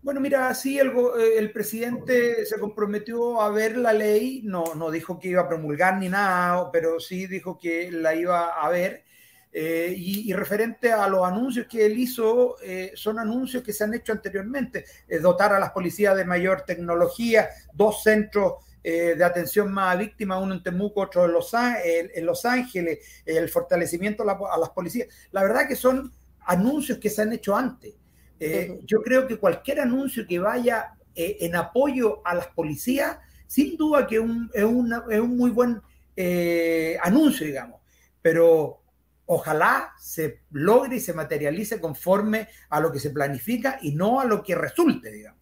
Bueno, 0.00 0.20
mira, 0.20 0.54
sí, 0.54 0.78
el, 0.78 0.92
eh, 1.18 1.48
presidente 1.48 2.46
se 2.46 2.58
comprometió 2.60 3.42
a 3.42 3.50
ver 3.50 3.76
la 3.76 3.92
ley, 3.92 4.42
no, 4.44 4.76
no 4.76 4.92
dijo 4.92 5.18
que 5.18 5.28
iba 5.28 5.42
a 5.42 5.48
promulgar 5.48 5.98
ni 5.98 6.08
nada, 6.08 6.70
pero 6.70 7.00
sí 7.00 7.26
dijo 7.26 7.58
que 7.58 7.90
la 7.90 8.14
iba 8.14 8.62
a 8.62 8.70
ver. 8.70 9.04
Eh, 9.52 9.92
y, 9.96 10.32
referente 10.32 10.92
a 10.92 11.08
los 11.08 11.26
anuncios 11.26 11.66
que 11.66 11.84
él 11.84 11.98
hizo, 11.98 12.56
eh, 12.62 12.92
son 12.94 13.18
anuncios 13.18 13.64
que 13.64 13.72
se 13.72 13.82
han 13.82 13.92
hecho 13.92 14.12
anteriormente, 14.12 14.84
dotar 15.20 15.52
a 15.52 15.58
las 15.58 15.72
policías 15.72 16.16
de 16.16 16.24
mayor 16.24 16.62
tecnología, 16.62 17.48
dos 17.74 18.04
centros 18.04 18.69
de 18.82 19.24
atención 19.24 19.72
más 19.72 19.94
a 19.94 19.98
víctimas, 19.98 20.42
uno 20.42 20.54
en 20.54 20.62
Temuco, 20.62 21.02
otro 21.02 21.26
en 21.26 21.32
Los, 21.32 21.52
en 21.54 22.26
Los 22.26 22.44
Ángeles, 22.44 23.22
el 23.26 23.48
fortalecimiento 23.48 24.22
a, 24.22 24.58
las 24.58 24.70
policías. 24.70 25.08
La 25.32 25.42
verdad 25.42 25.68
que 25.68 25.76
son 25.76 26.12
anuncios 26.46 26.98
que 26.98 27.10
se 27.10 27.22
han 27.22 27.32
hecho 27.32 27.54
antes. 27.56 27.94
Eh, 28.38 28.80
yo 28.86 29.02
creo 29.02 29.26
que 29.26 29.36
cualquier 29.36 29.80
anuncio 29.80 30.26
que 30.26 30.38
vaya 30.38 30.94
eh, 31.14 31.36
en 31.40 31.54
apoyo 31.56 32.22
a 32.24 32.34
las 32.34 32.46
policías, 32.48 33.18
sin 33.46 33.76
duda 33.76 34.06
que 34.06 34.18
un, 34.18 34.50
es, 34.54 34.64
un 34.64 35.36
muy 35.36 35.50
buen 35.50 35.82
eh, 36.16 36.96
anuncio, 37.02 37.46
digamos, 37.46 37.80
pero 38.22 38.82
ojalá 39.26 39.92
se 39.98 40.40
logre 40.52 40.96
y 40.96 41.00
se 41.00 41.12
materialice 41.12 41.80
conforme 41.80 42.48
a 42.70 42.80
lo 42.80 42.90
que 42.90 42.98
se 42.98 43.10
planifica 43.10 43.78
y 43.82 43.92
no 43.92 44.20
a 44.20 44.24
lo 44.24 44.42
que 44.42 44.54
resulte, 44.54 45.10
digamos. 45.10 45.39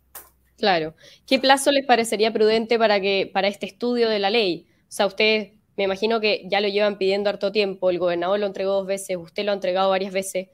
Claro. 0.59 0.95
¿Qué 1.27 1.39
plazo 1.39 1.71
les 1.71 1.87
parecería 1.87 2.33
prudente 2.33 2.79
para, 2.79 3.01
que, 3.01 3.31
para 3.33 3.49
este 3.49 3.67
estudio 3.67 4.09
de 4.09 4.19
la 4.19 4.29
ley? 4.29 4.67
O 4.83 4.91
sea, 4.91 5.07
ustedes 5.07 5.53
me 5.77 5.85
imagino 5.85 6.21
que 6.21 6.43
ya 6.47 6.61
lo 6.61 6.69
llevan 6.69 6.99
pidiendo 6.99 7.31
harto 7.31 7.53
tiempo, 7.53 7.91
el 7.91 7.99
gobernador 7.99 8.41
lo 8.41 8.47
entregó 8.47 8.73
dos 8.73 8.87
veces, 8.87 9.17
usted 9.17 9.45
lo 9.45 9.53
ha 9.53 9.55
entregado 9.55 9.91
varias 9.91 10.13
veces. 10.13 10.49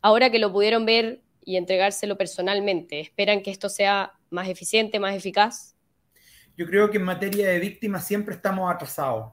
Ahora 0.00 0.30
que 0.30 0.38
lo 0.38 0.52
pudieron 0.52 0.86
ver 0.86 1.20
y 1.44 1.56
entregárselo 1.56 2.16
personalmente? 2.16 3.00
¿Esperan 3.00 3.42
que 3.42 3.50
esto 3.50 3.68
sea 3.68 4.12
más 4.30 4.48
eficiente, 4.48 5.00
más 5.00 5.16
eficaz? 5.16 5.74
Yo 6.56 6.66
creo 6.66 6.90
que 6.90 6.98
en 6.98 7.04
materia 7.04 7.48
de 7.48 7.58
víctimas 7.58 8.06
siempre 8.06 8.34
estamos 8.34 8.72
atrasados. 8.72 9.32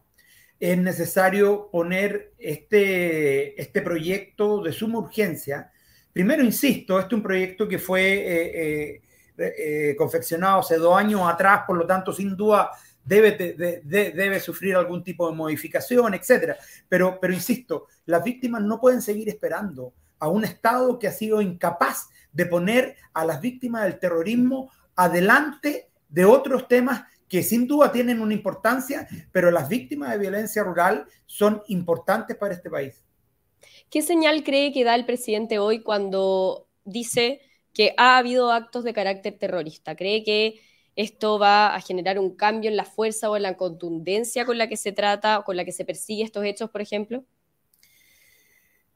Es 0.59 0.77
necesario 0.77 1.69
poner 1.71 2.33
este, 2.39 3.59
este 3.61 3.81
proyecto 3.81 4.63
de 4.63 4.71
suma 4.71 4.99
urgencia. 4.99 5.71
Primero, 6.11 6.43
insisto, 6.43 6.99
este 6.99 7.13
es 7.13 7.17
un 7.17 7.23
proyecto 7.23 7.67
que 7.67 7.77
fue 7.77 8.01
eh, 8.01 8.51
eh, 8.55 9.01
eh, 9.37 9.95
confeccionado 9.97 10.59
hace 10.59 10.77
dos 10.77 10.97
años 10.97 11.21
atrás, 11.25 11.63
por 11.67 11.77
lo 11.77 11.85
tanto, 11.85 12.11
sin 12.11 12.35
duda 12.35 12.71
debe, 13.03 13.31
debe 13.85 14.39
sufrir 14.39 14.75
algún 14.75 15.03
tipo 15.03 15.29
de 15.29 15.35
modificación, 15.35 16.13
etc. 16.13 16.55
Pero, 16.89 17.19
pero 17.21 17.33
insisto, 17.33 17.87
las 18.05 18.23
víctimas 18.23 18.61
no 18.61 18.81
pueden 18.81 19.01
seguir 19.01 19.29
esperando 19.29 19.93
a 20.19 20.27
un 20.27 20.43
Estado 20.43 20.99
que 20.99 21.07
ha 21.07 21.11
sido 21.11 21.41
incapaz 21.41 22.09
de 22.31 22.45
poner 22.45 22.95
a 23.13 23.25
las 23.25 23.39
víctimas 23.39 23.83
del 23.83 23.99
terrorismo 23.99 24.71
adelante 24.95 25.89
de 26.09 26.25
otros 26.25 26.67
temas 26.67 27.03
que 27.29 27.43
sin 27.43 27.67
duda 27.67 27.91
tienen 27.91 28.21
una 28.21 28.33
importancia, 28.33 29.07
pero 29.31 29.51
las 29.51 29.67
víctimas 29.67 30.11
de 30.11 30.17
violencia 30.17 30.63
rural 30.63 31.05
son 31.25 31.61
importantes 31.67 32.35
para 32.37 32.53
este 32.53 32.69
país. 32.69 33.03
¿Qué 33.89 34.01
señal 34.01 34.43
cree 34.43 34.71
que 34.71 34.83
da 34.83 34.95
el 34.95 35.05
presidente 35.05 35.59
hoy 35.59 35.81
cuando 35.81 36.67
dice 36.83 37.41
que 37.77 37.93
ha 37.95 38.17
habido 38.17 38.51
actos 38.51 38.83
de 38.83 38.91
carácter 38.91 39.37
terrorista? 39.37 39.95
¿Cree 39.95 40.23
que 40.23 40.59
esto 40.95 41.37
va 41.37 41.75
a 41.75 41.79
generar 41.79 42.17
un 42.17 42.35
cambio 42.35 42.71
en 42.71 42.75
la 42.75 42.85
fuerza 42.85 43.29
o 43.29 43.37
en 43.37 43.43
la 43.43 43.55
contundencia 43.55 44.47
con 44.47 44.57
la 44.57 44.67
que 44.67 44.77
se 44.77 44.91
trata 44.91 45.37
o 45.37 45.43
con 45.43 45.55
la 45.55 45.63
que 45.63 45.71
se 45.71 45.85
persigue 45.85 46.23
estos 46.23 46.43
hechos, 46.43 46.71
por 46.71 46.81
ejemplo? 46.81 47.23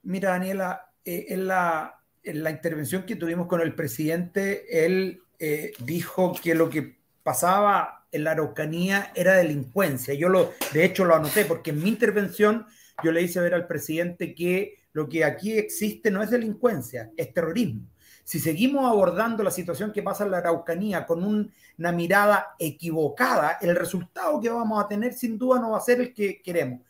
Mira, 0.02 0.32
Daniela, 0.32 0.94
eh, 1.06 1.28
en, 1.30 1.46
la, 1.46 2.02
en, 2.24 2.42
la, 2.42 2.50
intervención 2.50 3.04
que 3.04 3.16
tuvimos 3.16 3.46
con 3.46 3.62
el 3.62 3.76
presidente, 3.76 4.84
él 4.84 5.22
eh, 5.38 5.74
dijo 5.86 6.34
que 6.42 6.56
lo 6.56 6.68
que 6.68 6.98
pasaba 7.22 8.08
en 8.12 8.24
la 8.24 8.32
Araucanía 8.32 9.12
era 9.14 9.36
delincuencia. 9.36 10.16
Yo 10.16 10.28
lo, 10.28 10.54
de 10.74 10.86
hecho, 10.86 11.06
lo 11.06 11.16
anoté 11.16 11.46
porque 11.46 11.70
en 11.70 11.84
mi 11.84 11.90
intervención 11.90 12.66
yo 13.04 13.12
le 13.12 13.22
hice 13.22 13.40
ver 13.42 13.54
al 13.54 13.68
presidente 13.68 14.34
que 14.34 14.80
lo 14.94 15.08
que 15.08 15.24
aquí 15.24 15.54
existe 15.54 16.10
no 16.10 16.24
es 16.24 16.32
delincuencia, 16.32 17.12
es 17.16 17.32
terrorismo. 17.32 17.92
Si 18.24 18.40
seguimos 18.40 18.86
abordando 18.86 19.44
la 19.44 19.52
situación 19.52 19.92
que 19.92 20.04
pasa 20.04 20.24
en 20.24 20.32
la 20.32 20.38
Araucanía 20.38 21.06
con 21.06 21.24
una 21.24 21.92
mirada 21.92 22.56
equivocada, 22.60 23.58
el 23.62 23.76
resultado 23.76 24.40
que 24.40 24.50
vamos 24.50 24.84
a 24.84 24.88
tener 24.88 25.14
sin 25.14 25.38
duda 25.38 25.60
no 25.60 25.72
va 25.72 25.78
a 25.78 25.82
ser 25.82 26.00
el 26.02 26.14
que 26.14 26.42
queremos. 26.42 26.82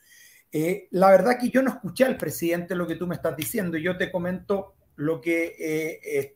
Eh, 0.51 0.87
la 0.91 1.09
verdad 1.09 1.37
que 1.39 1.49
yo 1.49 1.61
no 1.61 1.71
escuché 1.71 2.03
al 2.03 2.17
presidente 2.17 2.75
lo 2.75 2.85
que 2.85 2.95
tú 2.95 3.07
me 3.07 3.15
estás 3.15 3.35
diciendo. 3.35 3.77
Yo 3.77 3.97
te 3.97 4.11
comento 4.11 4.75
lo 4.97 5.21
que 5.21 5.55
eh, 5.57 6.35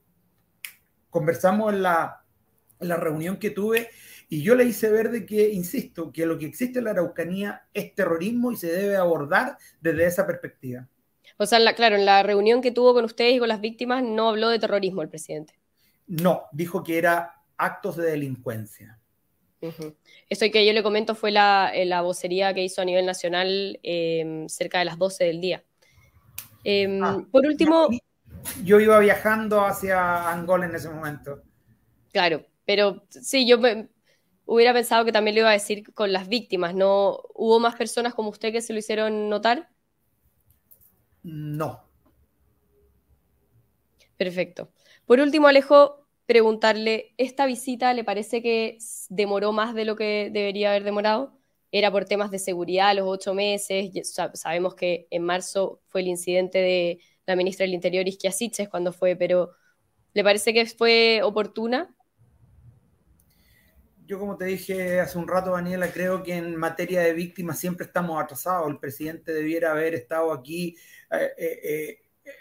conversamos 1.15 1.73
en 1.73 1.81
la, 1.81 2.21
reunión 2.79 3.37
que 3.37 3.49
tuve 3.49 3.89
y 4.27 4.43
yo 4.43 4.53
le 4.53 4.65
hice 4.65 4.91
ver 4.91 5.09
de 5.09 5.25
que, 5.25 5.49
insisto, 5.49 6.11
que 6.11 6.25
lo 6.25 6.37
que 6.37 6.45
existe 6.45 6.79
en 6.79 6.85
la 6.85 6.91
Araucanía 6.91 7.67
es 7.73 7.95
terrorismo 7.95 8.51
y 8.51 8.57
se 8.57 8.67
debe 8.67 8.97
abordar 8.97 9.57
desde 9.79 10.05
esa 10.05 10.27
perspectiva. 10.27 10.87
O 11.37 11.45
sea, 11.45 11.59
claro, 11.75 11.95
en 11.95 12.05
la 12.05 12.23
reunión 12.23 12.61
que 12.61 12.71
tuvo 12.71 12.93
con 12.93 13.05
ustedes 13.05 13.35
y 13.35 13.39
con 13.39 13.49
las 13.49 13.61
víctimas 13.61 14.03
no 14.03 14.29
habló 14.29 14.49
de 14.49 14.59
terrorismo 14.59 15.01
el 15.01 15.09
presidente. 15.09 15.53
No, 16.07 16.43
dijo 16.51 16.83
que 16.83 16.97
era 16.97 17.41
actos 17.57 17.97
de 17.97 18.05
delincuencia. 18.05 18.99
Esto 20.29 20.45
que 20.51 20.65
yo 20.65 20.73
le 20.73 20.83
comento 20.83 21.15
fue 21.15 21.31
la, 21.31 21.71
eh, 21.73 21.85
la 21.85 22.01
vocería 22.01 22.53
que 22.53 22.63
hizo 22.63 22.81
a 22.81 22.85
nivel 22.85 23.05
nacional 23.05 23.79
em, 23.81 24.47
cerca 24.47 24.79
de 24.79 24.85
las 24.85 24.97
12 24.97 25.23
del 25.23 25.41
día. 25.41 25.63
Em, 26.63 27.03
ah, 27.03 27.25
por 27.31 27.45
último... 27.45 27.89
Yo 28.63 28.79
iba 28.79 28.99
viajando 28.99 29.65
hacia 29.65 30.29
Angola 30.29 30.65
en 30.65 30.75
ese 30.75 30.89
momento. 30.89 31.41
Claro, 32.11 32.45
pero 32.63 33.03
sí, 33.09 33.47
yo 33.47 33.59
hubiera 34.45 34.71
pensado 34.71 35.03
que 35.03 35.11
también 35.11 35.35
lo 35.35 35.41
iba 35.41 35.49
a 35.49 35.53
decir 35.53 35.91
con 35.93 36.13
las 36.13 36.27
víctimas, 36.27 36.75
¿no? 36.75 37.21
¿Hubo 37.33 37.59
más 37.59 37.75
personas 37.75 38.13
como 38.13 38.29
usted 38.29 38.51
que 38.51 38.61
se 38.61 38.71
lo 38.71 38.79
hicieron 38.79 39.29
notar? 39.29 39.69
No. 41.25 41.81
Perfecto. 44.15 44.69
Por 45.07 45.19
último, 45.19 45.47
Alejo, 45.47 46.05
preguntarle, 46.27 47.15
¿esta 47.17 47.47
visita 47.47 47.93
le 47.93 48.03
parece 48.03 48.43
que 48.43 48.77
demoró 49.09 49.51
más 49.51 49.73
de 49.73 49.85
lo 49.85 49.95
que 49.95 50.29
debería 50.31 50.69
haber 50.69 50.83
demorado? 50.83 51.35
Era 51.71 51.91
por 51.91 52.05
temas 52.05 52.29
de 52.29 52.37
seguridad 52.37 52.95
los 52.95 53.07
ocho 53.07 53.33
meses, 53.33 53.91
sabemos 54.33 54.75
que 54.75 55.07
en 55.09 55.23
marzo 55.23 55.81
fue 55.87 56.01
el 56.01 56.07
incidente 56.07 56.59
de, 56.59 56.99
la 57.25 57.35
ministra 57.35 57.63
del 57.63 57.73
Interior, 57.73 58.07
Isquia 58.07 58.31
Siches, 58.31 58.69
cuando 58.69 58.93
fue, 58.93 59.15
pero 59.15 59.49
¿le 60.13 60.23
parece 60.23 60.53
que 60.53 60.67
fue 60.67 61.21
oportuna? 61.23 61.94
Yo, 64.07 64.19
como 64.19 64.37
te 64.37 64.45
dije 64.45 64.99
hace 64.99 65.17
un 65.17 65.27
rato, 65.27 65.51
Daniela, 65.51 65.91
creo 65.91 66.21
que 66.21 66.35
en 66.35 66.55
materia 66.57 67.01
de 67.01 67.13
víctimas 67.13 67.59
siempre 67.59 67.87
estamos 67.87 68.21
atrasados. 68.21 68.69
El 68.69 68.77
presidente 68.77 69.33
debiera 69.33 69.71
haber 69.71 69.95
estado 69.95 70.31
aquí 70.31 70.77
eh, 71.09 71.31
eh, 71.37 71.99
eh, 72.23 72.31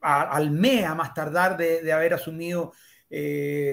al 0.00 0.50
MEA 0.50 0.94
más 0.96 1.14
tardar 1.14 1.56
de, 1.56 1.92
haber 1.92 2.14
asumido 2.14 2.72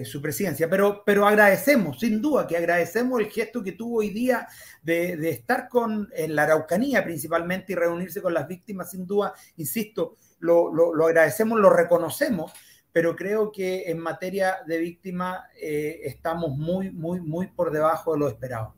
su 0.04 0.22
presidencia. 0.22 0.70
Pero, 0.70 1.04
pero 1.06 1.28
agradecemos, 1.28 2.00
sin 2.00 2.22
duda, 2.22 2.46
que 2.46 2.58
agradecemos 2.58 3.20
el 3.20 3.28
gesto 3.28 3.64
que 3.64 3.72
tuvo 3.72 4.00
hoy 4.00 4.10
día 4.10 4.48
de, 4.84 5.30
estar 5.30 5.70
con, 5.70 6.10
en 6.14 6.36
la 6.36 6.44
Araucanía 6.44 7.04
principalmente 7.04 7.74
y 7.74 7.76
reunirse 7.76 8.22
con 8.22 8.34
las 8.34 8.48
víctimas, 8.48 8.92
sin 8.92 9.06
duda, 9.06 9.34
insisto, 9.58 10.18
lo, 10.40 10.72
lo 10.74 11.06
agradecemos, 11.06 11.60
lo 11.60 11.70
reconocemos 11.70 12.52
pero 12.98 13.16
creo 13.16 13.52
que 13.52 13.92
en 13.92 14.00
materia 14.00 14.58
de 14.66 14.80
víctima 14.80 15.48
eh, 15.62 16.00
estamos 16.06 16.58
muy, 16.58 16.90
muy, 16.90 17.20
muy 17.22 17.46
por 17.46 17.70
debajo 17.70 18.14
de 18.14 18.20
lo 18.20 18.28
esperado. 18.28 18.74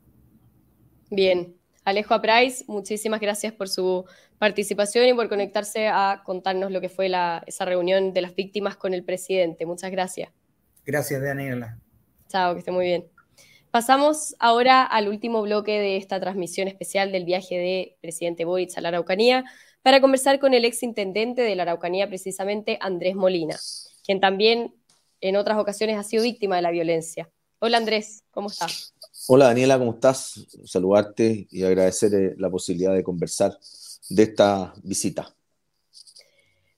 Bien. 1.08 1.56
Alejo 1.86 2.12
Aprais, 2.12 2.68
muchísimas 2.68 3.18
gracias 3.18 3.54
por 3.54 3.70
su 3.70 4.04
participación 4.38 5.06
y 5.06 5.14
por 5.14 5.30
conectarse 5.30 5.88
a 5.88 6.20
contarnos 6.22 6.70
lo 6.70 6.82
que 6.82 6.90
fue 6.90 7.10
esa 7.46 7.64
reunión 7.64 8.12
de 8.12 8.20
las 8.20 8.34
víctimas 8.34 8.76
con 8.76 8.92
el 8.92 9.04
presidente. 9.04 9.64
Muchas 9.64 9.90
gracias. 9.90 10.30
Gracias, 10.84 11.22
Daniela. 11.22 11.78
Chao, 12.28 12.52
que 12.52 12.58
esté 12.58 12.72
muy 12.72 12.84
bien. 12.84 13.06
Pasamos 13.70 14.36
ahora 14.38 14.82
al 14.82 15.08
último 15.08 15.40
bloque 15.40 15.80
de 15.80 15.96
esta 15.96 16.20
transmisión 16.20 16.68
especial 16.68 17.10
del 17.10 17.24
viaje 17.24 17.56
de 17.56 17.96
presidente 18.02 18.44
Boric 18.44 18.76
a 18.76 18.82
la 18.82 18.88
Araucanía 18.88 19.46
para 19.80 20.02
conversar 20.02 20.40
con 20.40 20.52
el 20.52 20.66
ex 20.66 20.82
intendente 20.82 21.40
de 21.40 21.56
la 21.56 21.62
Araucanía, 21.62 22.06
precisamente 22.06 22.76
Andrés 22.82 23.14
Molina 23.14 23.56
quien 24.10 24.18
también 24.18 24.74
en 25.20 25.36
otras 25.36 25.56
ocasiones 25.56 25.96
ha 25.96 26.02
sido 26.02 26.24
víctima 26.24 26.56
de 26.56 26.62
la 26.62 26.72
violencia. 26.72 27.30
Hola 27.60 27.76
Andrés, 27.76 28.24
¿cómo 28.32 28.48
estás? 28.48 28.92
Hola 29.28 29.44
Daniela, 29.44 29.78
¿cómo 29.78 29.92
estás? 29.92 30.48
Saludarte 30.64 31.46
y 31.48 31.62
agradecer 31.62 32.12
eh, 32.14 32.34
la 32.36 32.50
posibilidad 32.50 32.92
de 32.92 33.04
conversar 33.04 33.56
de 34.08 34.22
esta 34.24 34.74
visita. 34.82 35.32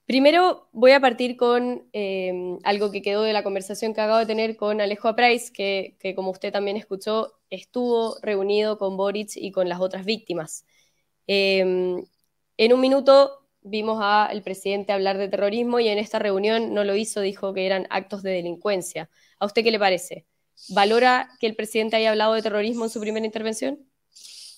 Primero 0.05 0.69
voy 0.73 0.91
a 0.91 1.01
partir 1.01 1.39
con 1.39 1.89
eh, 1.95 2.59
algo 2.65 2.91
que 2.91 3.01
quedó 3.01 3.23
de 3.23 3.33
la 3.33 3.43
conversación 3.43 3.95
que 3.95 4.03
acabo 4.03 4.19
de 4.19 4.27
tener 4.27 4.55
con 4.59 4.83
Alejo 4.83 5.09
Aprais, 5.09 5.51
que, 5.51 5.97
que, 6.01 6.15
como 6.15 6.33
usted 6.33 6.53
también 6.53 6.77
escuchó, 6.77 7.33
estuvo 7.49 8.19
reunido 8.21 8.77
con 8.77 8.99
Boric 8.99 9.31
y 9.37 9.53
con 9.53 9.71
las 9.71 9.81
otras 9.81 10.05
víctimas. 10.05 10.67
Eh, 11.27 11.61
en 12.59 12.73
un 12.75 12.81
minuto 12.81 13.42
vimos 13.63 13.99
al 14.03 14.43
presidente 14.43 14.93
hablar 14.93 15.19
de 15.19 15.29
terrorismo 15.29 15.81
y 15.81 15.89
en 15.89 15.99
esta 15.99 16.19
reunión 16.19 16.75
no 16.75 16.85
lo 16.85 16.97
hizo, 16.97 17.21
dijo 17.21 17.53
que 17.55 17.67
eran 17.67 17.87
actos 17.91 18.23
de 18.23 18.31
delincuencia. 18.31 19.09
¿A 19.39 19.47
usted 19.47 19.63
qué 19.63 19.71
le 19.71 19.79
parece? 19.79 20.27
¿Valora 20.69 21.31
que 21.41 21.47
el 21.47 21.57
presidente 21.57 21.97
haya 21.97 22.11
hablado 22.11 22.35
de 22.35 22.43
terrorismo 22.43 22.85
en 22.85 22.91
su 22.91 23.01
primera 23.01 23.27
intervención? 23.27 23.79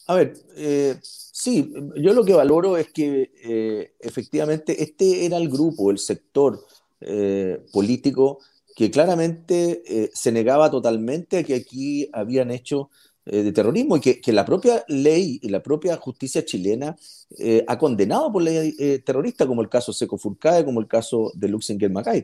A 0.06 0.14
ver, 0.14 0.34
eh, 0.56 0.96
sí, 1.00 1.72
yo 1.96 2.12
lo 2.12 2.24
que 2.24 2.34
valoro 2.34 2.76
es 2.76 2.92
que 2.92 3.32
eh, 3.42 3.94
efectivamente 4.00 4.82
este 4.82 5.24
era 5.24 5.38
el 5.38 5.48
grupo, 5.48 5.90
el 5.90 5.98
sector 5.98 6.60
eh, 7.00 7.64
político 7.72 8.40
que 8.76 8.90
claramente 8.90 10.10
se 10.12 10.32
negaba 10.32 10.68
totalmente 10.68 11.38
a 11.38 11.44
que 11.44 11.54
aquí 11.54 12.08
habían 12.12 12.50
hecho 12.50 12.90
eh, 13.26 13.42
de 13.42 13.52
terrorismo 13.52 13.96
y 13.96 14.00
que, 14.00 14.32
la 14.34 14.44
propia 14.44 14.84
ley 14.86 15.38
y 15.40 15.48
la 15.48 15.62
propia 15.62 15.96
justicia 15.96 16.44
chilena 16.44 16.94
eh, 17.38 17.64
ha 17.66 17.78
condenado 17.78 18.30
por 18.30 18.42
ley 18.42 18.74
eh, 18.78 18.98
terrorista, 18.98 19.46
como 19.46 19.62
el 19.62 19.70
caso 19.70 19.94
Seco 19.94 20.18
Furcade, 20.18 20.62
como 20.62 20.78
el 20.78 20.86
caso 20.86 21.32
de 21.34 21.48
Luxinger 21.48 21.90
Macay. 21.90 22.22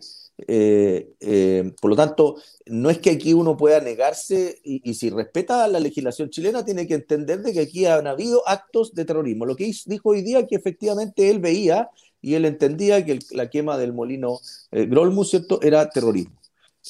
por 1.81 1.91
lo 1.91 1.97
tanto, 1.97 2.37
no 2.67 2.91
es 2.91 2.99
que 2.99 3.11
aquí 3.11 3.33
uno 3.33 3.57
pueda 3.57 3.81
negarse 3.81 4.61
y, 4.63 4.93
si 4.93 5.09
respeta 5.09 5.67
la 5.69 5.81
legislación 5.81 6.29
chilena, 6.29 6.67
tiene 6.67 6.87
que 6.87 6.95
entender 6.97 7.41
de 7.41 7.55
que 7.55 7.61
aquí 7.61 7.87
han 7.87 8.07
habido 8.07 8.47
actos 8.47 8.93
de 8.93 9.07
terrorismo. 9.07 9.47
Lo 9.47 9.57
que 9.57 9.73
dijo 9.87 10.11
hoy 10.11 10.21
día 10.21 10.47
que 10.47 10.57
efectivamente 10.57 11.31
él 11.31 11.39
veía 11.39 11.89
y 12.21 12.35
él 12.35 12.45
entendía 12.45 13.03
que 13.07 13.21
la 13.31 13.49
quema 13.49 13.79
del 13.79 13.95
molino 13.95 14.39
Grolmus, 14.71 15.31
¿cierto?, 15.31 15.63
era 15.63 15.89
terrorismo. 15.89 16.37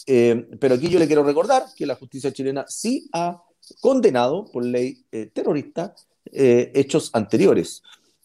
pero 0.05 0.75
aquí 0.75 0.89
yo 0.89 0.99
le 0.99 1.07
quiero 1.07 1.23
recordar 1.23 1.67
que 1.77 1.87
la 1.87 1.95
justicia 1.95 2.33
chilena 2.33 2.65
sí 2.67 3.09
ha 3.13 3.41
condenado 3.81 4.47
por 4.47 4.65
ley 4.65 5.05
eh, 5.13 5.27
terrorista 5.27 5.95
eh, 6.33 6.73
hechos 6.75 7.11
anteriores. 7.13 7.83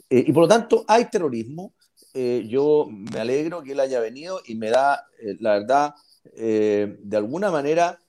Eh, 0.09 0.25
y 0.27 0.31
por 0.31 0.43
lo 0.43 0.47
tanto 0.47 0.85
hay 0.87 1.05
terrorismo. 1.05 1.73
yo 2.47 2.87
me 2.89 3.19
alegro 3.19 3.61
que 3.61 3.73
él 3.73 3.79
haya 3.81 3.99
venido 3.99 4.39
y 4.45 4.55
me 4.55 4.69
da, 4.69 5.05
la 5.41 5.59
verdad, 5.59 5.95
de 6.33 7.17
alguna 7.17 7.51
manera, 7.51 7.99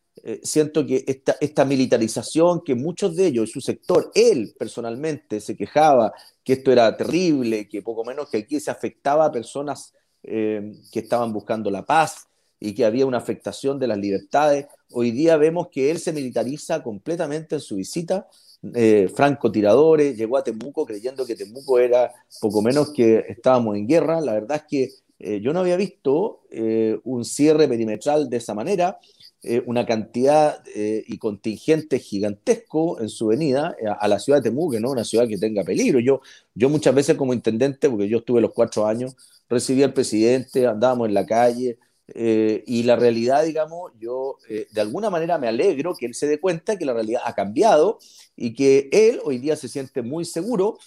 siento 0.44 0.86
que 0.86 1.02
esta, 1.08 1.36
esta 1.40 1.64
militarización 1.64 2.62
que 2.64 2.76
muchos 2.76 3.16
de 3.16 3.26
ellos, 3.26 3.50
su 3.50 3.60
sector, 3.60 4.12
él 4.14 4.54
personalmente 4.56 5.40
se 5.40 5.56
quejaba 5.56 6.12
que 6.44 6.52
esto 6.52 6.70
era 6.70 6.96
terrible, 6.96 7.68
que 7.68 7.82
poco 7.82 8.04
menos 8.04 8.28
que 8.30 8.38
aquí 8.38 8.60
se 8.60 8.70
afectaba 8.70 9.24
a 9.24 9.32
personas 9.32 9.92
que 10.22 11.00
estaban 11.00 11.32
buscando 11.32 11.68
la 11.68 11.84
paz, 11.84 12.28
y 12.60 12.74
que 12.74 12.84
había 12.84 13.06
una 13.06 13.18
afectación 13.18 13.78
de 13.78 13.86
las 13.86 13.98
libertades. 13.98 14.66
Hoy 14.92 15.10
día 15.10 15.36
vemos 15.36 15.68
que 15.70 15.90
él 15.90 15.98
se 15.98 16.12
militariza 16.12 16.82
completamente 16.82 17.56
en 17.56 17.60
su 17.60 17.76
visita. 17.76 18.28
Eh, 18.74 19.08
francotiradores, 19.14 20.16
llegó 20.16 20.38
a 20.38 20.44
Temuco 20.44 20.86
creyendo 20.86 21.26
que 21.26 21.36
Temuco 21.36 21.78
era 21.78 22.12
poco 22.40 22.62
menos 22.62 22.92
que 22.92 23.24
estábamos 23.28 23.76
en 23.76 23.86
guerra. 23.86 24.20
La 24.20 24.32
verdad 24.32 24.56
es 24.58 24.64
que 24.68 24.90
eh, 25.18 25.40
yo 25.40 25.52
no 25.52 25.60
había 25.60 25.76
visto 25.76 26.42
eh, 26.50 26.98
un 27.04 27.24
cierre 27.24 27.68
perimetral 27.68 28.28
de 28.28 28.36
esa 28.36 28.54
manera, 28.54 28.98
eh, 29.42 29.62
una 29.66 29.86
cantidad 29.86 30.62
y 30.74 31.18
contingente 31.18 31.98
gigantesco 31.98 33.00
en 33.00 33.08
su 33.08 33.28
venida 33.28 33.76
a, 33.98 34.08
la 34.08 34.18
ciudad 34.18 34.40
de 34.42 34.50
Temuco, 34.50 34.78
no 34.80 34.90
una 34.90 35.04
ciudad 35.04 35.28
que 35.28 35.38
tenga 35.38 35.62
peligro. 35.62 36.00
Yo, 36.00 36.20
yo 36.54 36.68
muchas 36.68 36.94
veces 36.94 37.16
como 37.16 37.32
intendente, 37.32 37.88
porque 37.88 38.08
yo 38.08 38.18
estuve 38.18 38.40
los 38.40 38.52
cuatro 38.52 38.86
años, 38.86 39.16
recibí 39.48 39.82
al 39.82 39.92
presidente, 39.94 40.66
andábamos 40.66 41.08
en 41.08 41.14
la 41.14 41.24
calle, 41.24 41.78
eh, 42.14 42.62
y 42.66 42.84
la 42.84 42.96
realidad, 42.96 43.44
digamos, 43.44 43.92
yo 43.98 44.38
eh, 44.48 44.68
de 44.70 44.80
alguna 44.80 45.10
manera 45.10 45.38
me 45.38 45.48
alegro 45.48 45.94
que 45.94 46.06
él 46.06 46.14
se 46.14 46.26
dé 46.26 46.38
cuenta 46.38 46.78
que 46.78 46.84
la 46.84 46.94
realidad 46.94 47.22
ha 47.24 47.34
cambiado 47.34 47.98
y 48.36 48.54
que 48.54 48.88
él 48.92 49.20
hoy 49.24 49.38
día 49.38 49.56
se 49.56 49.68
siente 49.68 50.02
muy 50.02 50.24
seguro 50.24 50.78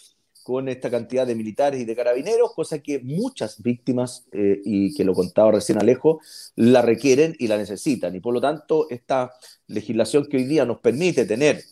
con 0.44 0.68
esta 0.70 0.90
cantidad 0.90 1.28
de 1.28 1.36
militares 1.36 1.80
y 1.80 1.86
de 1.86 1.96
carabineros, 1.96 2.54
cosa 2.56 2.80
que 2.80 3.00
muchas 3.00 3.62
víctimas, 3.62 4.26
eh, 4.32 4.60
y 4.64 4.96
que 4.96 5.04
lo 5.04 5.14
contaba 5.14 5.52
recién 5.52 5.78
Alejo, 5.78 6.22
la 6.56 6.82
requieren 6.82 7.36
y 7.38 7.48
la 7.48 7.58
necesitan. 7.58 8.16
Y 8.16 8.20
por 8.20 8.34
lo 8.34 8.42
tanto, 8.42 8.90
esta 8.90 9.32
legislación 9.68 10.26
que 10.26 10.38
hoy 10.38 10.46
día 10.46 10.66
nos 10.66 10.80
permite 10.80 11.26
tener 11.26 11.64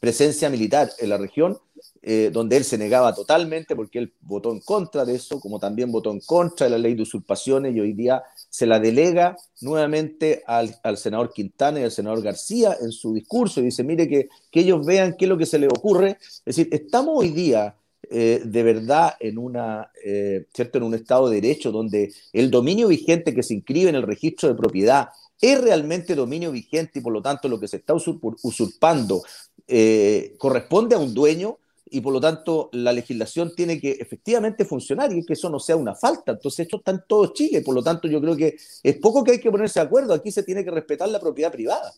presencia 0.00 0.50
militar 0.50 0.90
en 0.98 1.08
la 1.08 1.18
región, 1.18 1.58
eh, 2.02 2.30
donde 2.32 2.56
él 2.56 2.64
se 2.64 2.78
negaba 2.78 3.14
totalmente 3.14 3.74
porque 3.74 3.98
él 3.98 4.12
votó 4.20 4.52
en 4.52 4.60
contra 4.60 5.04
de 5.04 5.16
eso, 5.16 5.40
como 5.40 5.58
también 5.58 5.90
votó 5.90 6.12
en 6.12 6.20
contra 6.20 6.66
de 6.66 6.70
la 6.70 6.78
ley 6.78 6.94
de 6.94 7.02
usurpaciones 7.02 7.74
y 7.74 7.80
hoy 7.80 7.92
día 7.92 8.22
se 8.48 8.66
la 8.66 8.78
delega 8.78 9.36
nuevamente 9.60 10.42
al, 10.46 10.78
senador 10.96 11.32
Quintana 11.32 11.80
y 11.80 11.84
al 11.84 11.90
senador 11.90 12.22
García 12.22 12.76
en 12.80 12.92
su 12.92 13.12
discurso 13.12 13.60
y 13.60 13.64
dice, 13.64 13.82
mire, 13.82 14.08
que, 14.08 14.28
que 14.50 14.60
ellos 14.60 14.86
vean 14.86 15.16
qué 15.18 15.24
es 15.24 15.28
lo 15.28 15.36
que 15.36 15.46
se 15.46 15.58
les 15.58 15.68
ocurre. 15.68 16.18
Es 16.20 16.56
decir, 16.56 16.68
estamos 16.70 17.14
hoy 17.18 17.30
día 17.30 17.74
eh, 18.08 18.40
de 18.44 18.62
verdad 18.62 19.14
en, 19.18 19.36
una, 19.36 19.90
eh, 20.04 20.46
¿cierto? 20.54 20.78
en 20.78 20.84
un 20.84 20.94
Estado 20.94 21.28
de 21.28 21.40
Derecho 21.40 21.72
donde 21.72 22.12
el 22.32 22.52
dominio 22.52 22.86
vigente 22.86 23.34
que 23.34 23.42
se 23.42 23.54
inscribe 23.54 23.90
en 23.90 23.96
el 23.96 24.04
registro 24.04 24.48
de 24.48 24.54
propiedad 24.54 25.08
es 25.40 25.60
realmente 25.60 26.14
dominio 26.14 26.52
vigente 26.52 26.98
y 26.98 27.02
por 27.02 27.12
lo 27.12 27.22
tanto 27.22 27.48
lo 27.48 27.60
que 27.60 27.68
se 27.68 27.78
está 27.78 27.94
usurpando 27.94 29.22
eh, 29.68 30.34
corresponde 30.38 30.94
a 30.94 30.98
un 30.98 31.12
dueño 31.12 31.58
y 31.88 32.00
por 32.00 32.12
lo 32.12 32.20
tanto 32.20 32.68
la 32.72 32.92
legislación 32.92 33.54
tiene 33.54 33.80
que 33.80 33.92
efectivamente 33.92 34.64
funcionar 34.64 35.12
y 35.12 35.24
que 35.24 35.34
eso 35.34 35.48
no 35.48 35.60
sea 35.60 35.76
una 35.76 35.94
falta. 35.94 36.32
Entonces 36.32 36.60
esto 36.60 36.78
está 36.78 36.90
en 36.90 37.02
todo 37.06 37.32
Chile, 37.32 37.60
por 37.60 37.74
lo 37.74 37.82
tanto 37.82 38.08
yo 38.08 38.20
creo 38.20 38.36
que 38.36 38.56
es 38.82 38.96
poco 38.98 39.22
que 39.22 39.32
hay 39.32 39.40
que 39.40 39.50
ponerse 39.50 39.80
de 39.80 39.86
acuerdo, 39.86 40.12
aquí 40.12 40.30
se 40.30 40.42
tiene 40.42 40.64
que 40.64 40.70
respetar 40.70 41.08
la 41.08 41.20
propiedad 41.20 41.52
privada. 41.52 41.92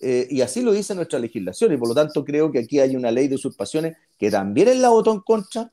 Eh, 0.00 0.26
y 0.30 0.40
así 0.40 0.62
lo 0.62 0.72
dice 0.72 0.94
nuestra 0.96 1.18
legislación 1.18 1.72
y 1.72 1.76
por 1.76 1.88
lo 1.88 1.94
tanto 1.94 2.24
creo 2.24 2.50
que 2.50 2.58
aquí 2.58 2.80
hay 2.80 2.96
una 2.96 3.12
ley 3.12 3.28
de 3.28 3.36
usurpaciones 3.36 3.96
que 4.18 4.30
también 4.30 4.68
es 4.68 4.78
la 4.78 4.88
votó 4.88 5.12
en 5.12 5.20
contra. 5.20 5.70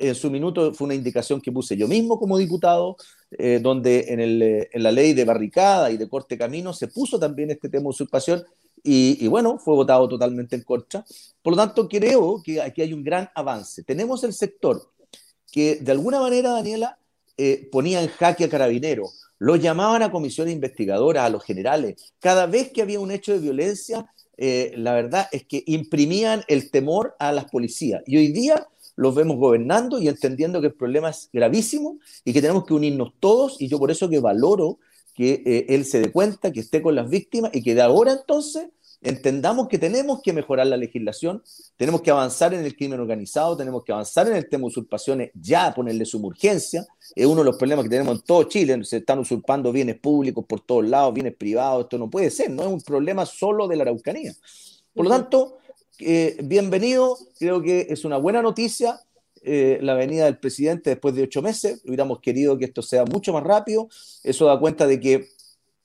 En 0.00 0.14
su 0.14 0.30
minuto 0.30 0.72
fue 0.72 0.86
una 0.86 0.94
indicación 0.94 1.42
que 1.42 1.52
puse 1.52 1.76
yo 1.76 1.86
mismo 1.86 2.18
como 2.18 2.38
diputado, 2.38 2.96
eh, 3.32 3.60
donde 3.62 4.06
en, 4.08 4.20
el, 4.20 4.42
en 4.72 4.82
la 4.82 4.90
ley 4.90 5.12
de 5.12 5.26
barricada 5.26 5.90
y 5.90 5.98
de 5.98 6.08
corte 6.08 6.38
camino 6.38 6.72
se 6.72 6.88
puso 6.88 7.18
también 7.18 7.50
este 7.50 7.68
tema 7.68 7.82
de 7.82 7.88
usurpación 7.90 8.42
y, 8.82 9.28
bueno, 9.28 9.58
fue 9.58 9.74
votado 9.74 10.08
totalmente 10.08 10.56
en 10.56 10.62
contra. 10.62 11.04
Por 11.42 11.52
lo 11.52 11.56
tanto, 11.58 11.86
creo 11.86 12.42
que 12.42 12.62
aquí 12.62 12.80
hay 12.80 12.94
un 12.94 13.04
gran 13.04 13.28
avance. 13.34 13.82
Tenemos 13.82 14.24
el 14.24 14.32
sector 14.32 14.90
que 15.52 15.76
de 15.76 15.92
alguna 15.92 16.18
manera, 16.18 16.52
Daniela, 16.52 16.98
eh, 17.36 17.68
ponía 17.70 18.02
en 18.02 18.08
jaque 18.08 18.44
a 18.44 18.48
carabineros, 18.48 19.20
lo 19.38 19.56
llamaban 19.56 20.02
a 20.02 20.10
comisiones 20.10 20.54
investigadoras, 20.54 21.24
a 21.24 21.28
los 21.28 21.44
generales. 21.44 22.14
Cada 22.20 22.46
vez 22.46 22.72
que 22.72 22.80
había 22.80 23.00
un 23.00 23.10
hecho 23.10 23.32
de 23.32 23.40
violencia, 23.40 24.06
eh, 24.38 24.72
la 24.76 24.94
verdad 24.94 25.28
es 25.30 25.44
que 25.44 25.62
imprimían 25.66 26.42
el 26.48 26.70
temor 26.70 27.16
a 27.18 27.32
las 27.32 27.44
policías. 27.50 28.02
Y 28.06 28.16
hoy 28.16 28.28
día 28.32 28.66
los 29.00 29.14
vemos 29.14 29.38
gobernando 29.38 29.98
y 29.98 30.08
entendiendo 30.08 30.60
que 30.60 30.66
el 30.66 30.74
problema 30.74 31.08
es 31.08 31.30
gravísimo 31.32 31.98
y 32.22 32.34
que 32.34 32.42
tenemos 32.42 32.66
que 32.66 32.74
unirnos 32.74 33.14
todos 33.18 33.58
y 33.58 33.66
yo 33.66 33.78
por 33.78 33.90
eso 33.90 34.10
que 34.10 34.20
valoro 34.20 34.78
que 35.14 35.42
eh, 35.46 35.66
él 35.70 35.86
se 35.86 36.00
dé 36.00 36.12
cuenta, 36.12 36.52
que 36.52 36.60
esté 36.60 36.82
con 36.82 36.94
las 36.94 37.08
víctimas 37.08 37.50
y 37.54 37.62
que 37.62 37.74
de 37.74 37.80
ahora 37.80 38.12
entonces 38.12 38.68
entendamos 39.00 39.68
que 39.68 39.78
tenemos 39.78 40.20
que 40.20 40.34
mejorar 40.34 40.66
la 40.66 40.76
legislación, 40.76 41.42
tenemos 41.78 42.02
que 42.02 42.10
avanzar 42.10 42.52
en 42.52 42.62
el 42.62 42.76
crimen 42.76 43.00
organizado, 43.00 43.56
tenemos 43.56 43.84
que 43.84 43.92
avanzar 43.92 44.28
en 44.28 44.36
el 44.36 44.46
tema 44.50 44.64
de 44.64 44.66
usurpaciones, 44.66 45.30
ya 45.32 45.74
ponerle 45.74 46.04
su 46.04 46.18
urgencia, 46.18 46.86
es 47.14 47.24
uno 47.24 47.40
de 47.40 47.46
los 47.46 47.56
problemas 47.56 47.84
que 47.84 47.88
tenemos 47.88 48.16
en 48.16 48.20
todo 48.22 48.42
Chile, 48.42 48.84
se 48.84 48.98
están 48.98 49.18
usurpando 49.18 49.72
bienes 49.72 49.98
públicos 49.98 50.44
por 50.46 50.60
todos 50.60 50.86
lados, 50.86 51.14
bienes 51.14 51.34
privados, 51.36 51.84
esto 51.84 51.96
no 51.96 52.10
puede 52.10 52.30
ser, 52.30 52.50
no 52.50 52.64
es 52.64 52.68
un 52.68 52.82
problema 52.82 53.24
solo 53.24 53.66
de 53.66 53.76
la 53.76 53.84
Araucanía. 53.84 54.34
Por 54.92 55.06
lo 55.06 55.10
tanto, 55.10 55.56
eh, 56.00 56.36
bienvenido, 56.42 57.16
creo 57.38 57.62
que 57.62 57.86
es 57.90 58.04
una 58.04 58.16
buena 58.16 58.42
noticia. 58.42 59.00
Eh, 59.42 59.78
la 59.80 59.94
venida 59.94 60.26
del 60.26 60.38
presidente 60.38 60.90
después 60.90 61.14
de 61.14 61.22
ocho 61.22 61.40
meses, 61.40 61.80
hubiéramos 61.86 62.20
querido 62.20 62.58
que 62.58 62.66
esto 62.66 62.82
sea 62.82 63.04
mucho 63.04 63.32
más 63.32 63.42
rápido, 63.42 63.88
eso 64.22 64.44
da 64.46 64.58
cuenta 64.58 64.86
de 64.86 65.00
que 65.00 65.28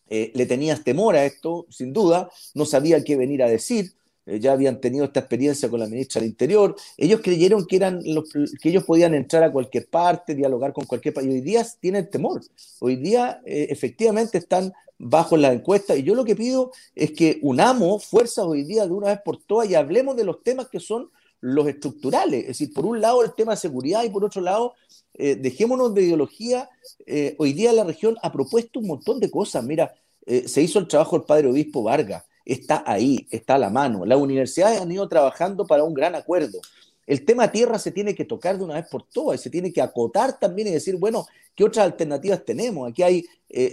eh, 0.10 0.32
le 0.36 0.46
tenías 0.46 0.84
temor 0.84 1.16
a 1.16 1.26
esto, 1.26 1.66
sin 1.70 1.94
duda, 1.94 2.30
no 2.54 2.66
sabía 2.66 3.02
qué 3.04 3.16
venir 3.16 3.42
a 3.44 3.48
decir, 3.48 3.94
ya 4.26 4.52
habían 4.52 4.82
tenido 4.82 5.06
esta 5.06 5.20
experiencia 5.22 5.70
con 5.70 5.80
la 5.80 5.88
ministra 5.88 6.20
del 6.20 6.32
Interior, 6.32 6.76
ellos 6.98 7.22
creyeron 7.24 7.66
que, 7.66 7.76
eran 7.78 8.02
que 8.02 8.70
ellos 8.70 8.84
podían 8.84 9.14
entrar 9.14 9.44
a 9.44 9.52
cualquier 9.52 9.88
parte, 9.88 10.36
dialogar 10.36 10.74
con 10.74 10.86
cualquier 10.86 11.14
país, 11.14 11.30
hoy 11.30 11.42
día 11.42 11.66
tienen 11.80 12.10
temor, 12.10 12.42
hoy 12.80 12.96
día 12.96 13.42
efectivamente 13.46 14.40
están 14.40 14.74
bajo 14.98 15.38
la 15.38 15.52
encuesta, 15.52 15.96
y 15.96 16.04
yo 16.04 16.16
lo 16.16 16.26
que 16.26 16.36
pido 16.36 16.72
es 16.96 17.12
que 17.12 17.40
unamos 17.42 18.06
fuerzas 18.06 18.46
hoy 18.46 18.64
día 18.64 18.86
de 18.86 18.94
una 18.94 19.08
vez 19.08 19.20
por 19.24 19.38
todas 19.38 19.70
y 19.70 19.76
hablemos 19.76 20.16
de 20.16 20.24
los 20.24 20.42
temas 20.44 20.68
que 20.70 20.80
son 20.80 21.10
los 21.42 21.68
estructurales, 21.68 22.42
es 22.42 22.48
decir, 22.48 22.74
por 22.74 22.86
un 22.86 23.02
lado 23.02 23.24
el 23.24 23.34
tema 23.34 23.52
de 23.52 23.58
seguridad 23.58 24.04
y 24.04 24.10
por 24.10 24.24
otro 24.24 24.42
lado 24.42 24.74
eh, 25.14 25.36
dejémonos 25.36 25.94
de 25.94 26.04
ideología. 26.04 26.70
Eh, 27.06 27.36
hoy 27.38 27.54
día 27.54 27.72
la 27.72 27.84
región 27.84 28.18
ha 28.22 28.32
propuesto 28.32 28.80
un 28.80 28.88
montón 28.88 29.20
de 29.20 29.30
cosas. 29.30 29.64
Mira, 29.64 29.94
eh, 30.26 30.48
se 30.48 30.62
hizo 30.62 30.80
el 30.80 30.88
trabajo 30.88 31.18
del 31.18 31.26
padre 31.26 31.50
obispo 31.50 31.84
Vargas, 31.84 32.24
está 32.44 32.84
ahí, 32.86 33.28
está 33.30 33.56
a 33.56 33.60
la 33.60 33.70
mano. 33.70 34.06
Las 34.06 34.20
universidades 34.20 34.82
han 34.82 34.92
ido 34.92 35.08
trabajando 35.08 35.66
para 35.66 35.84
un 35.84 35.94
gran 35.94 36.16
acuerdo. 36.16 36.60
El 37.06 37.26
tema 37.26 37.52
tierra 37.52 37.78
se 37.80 37.92
tiene 37.92 38.16
que 38.16 38.26
tocar 38.26 38.58
de 38.58 38.64
una 38.64 38.76
vez 38.76 38.88
por 38.90 39.04
todas 39.04 39.40
y 39.40 39.44
se 39.44 39.50
tiene 39.50 39.72
que 39.72 39.82
acotar 39.82 40.40
también 40.40 40.68
y 40.68 40.72
decir, 40.72 40.96
bueno, 40.96 41.28
¿qué 41.56 41.64
otras 41.64 41.86
alternativas 41.86 42.44
tenemos? 42.44 42.90
Aquí 42.90 43.04
hay, 43.04 43.26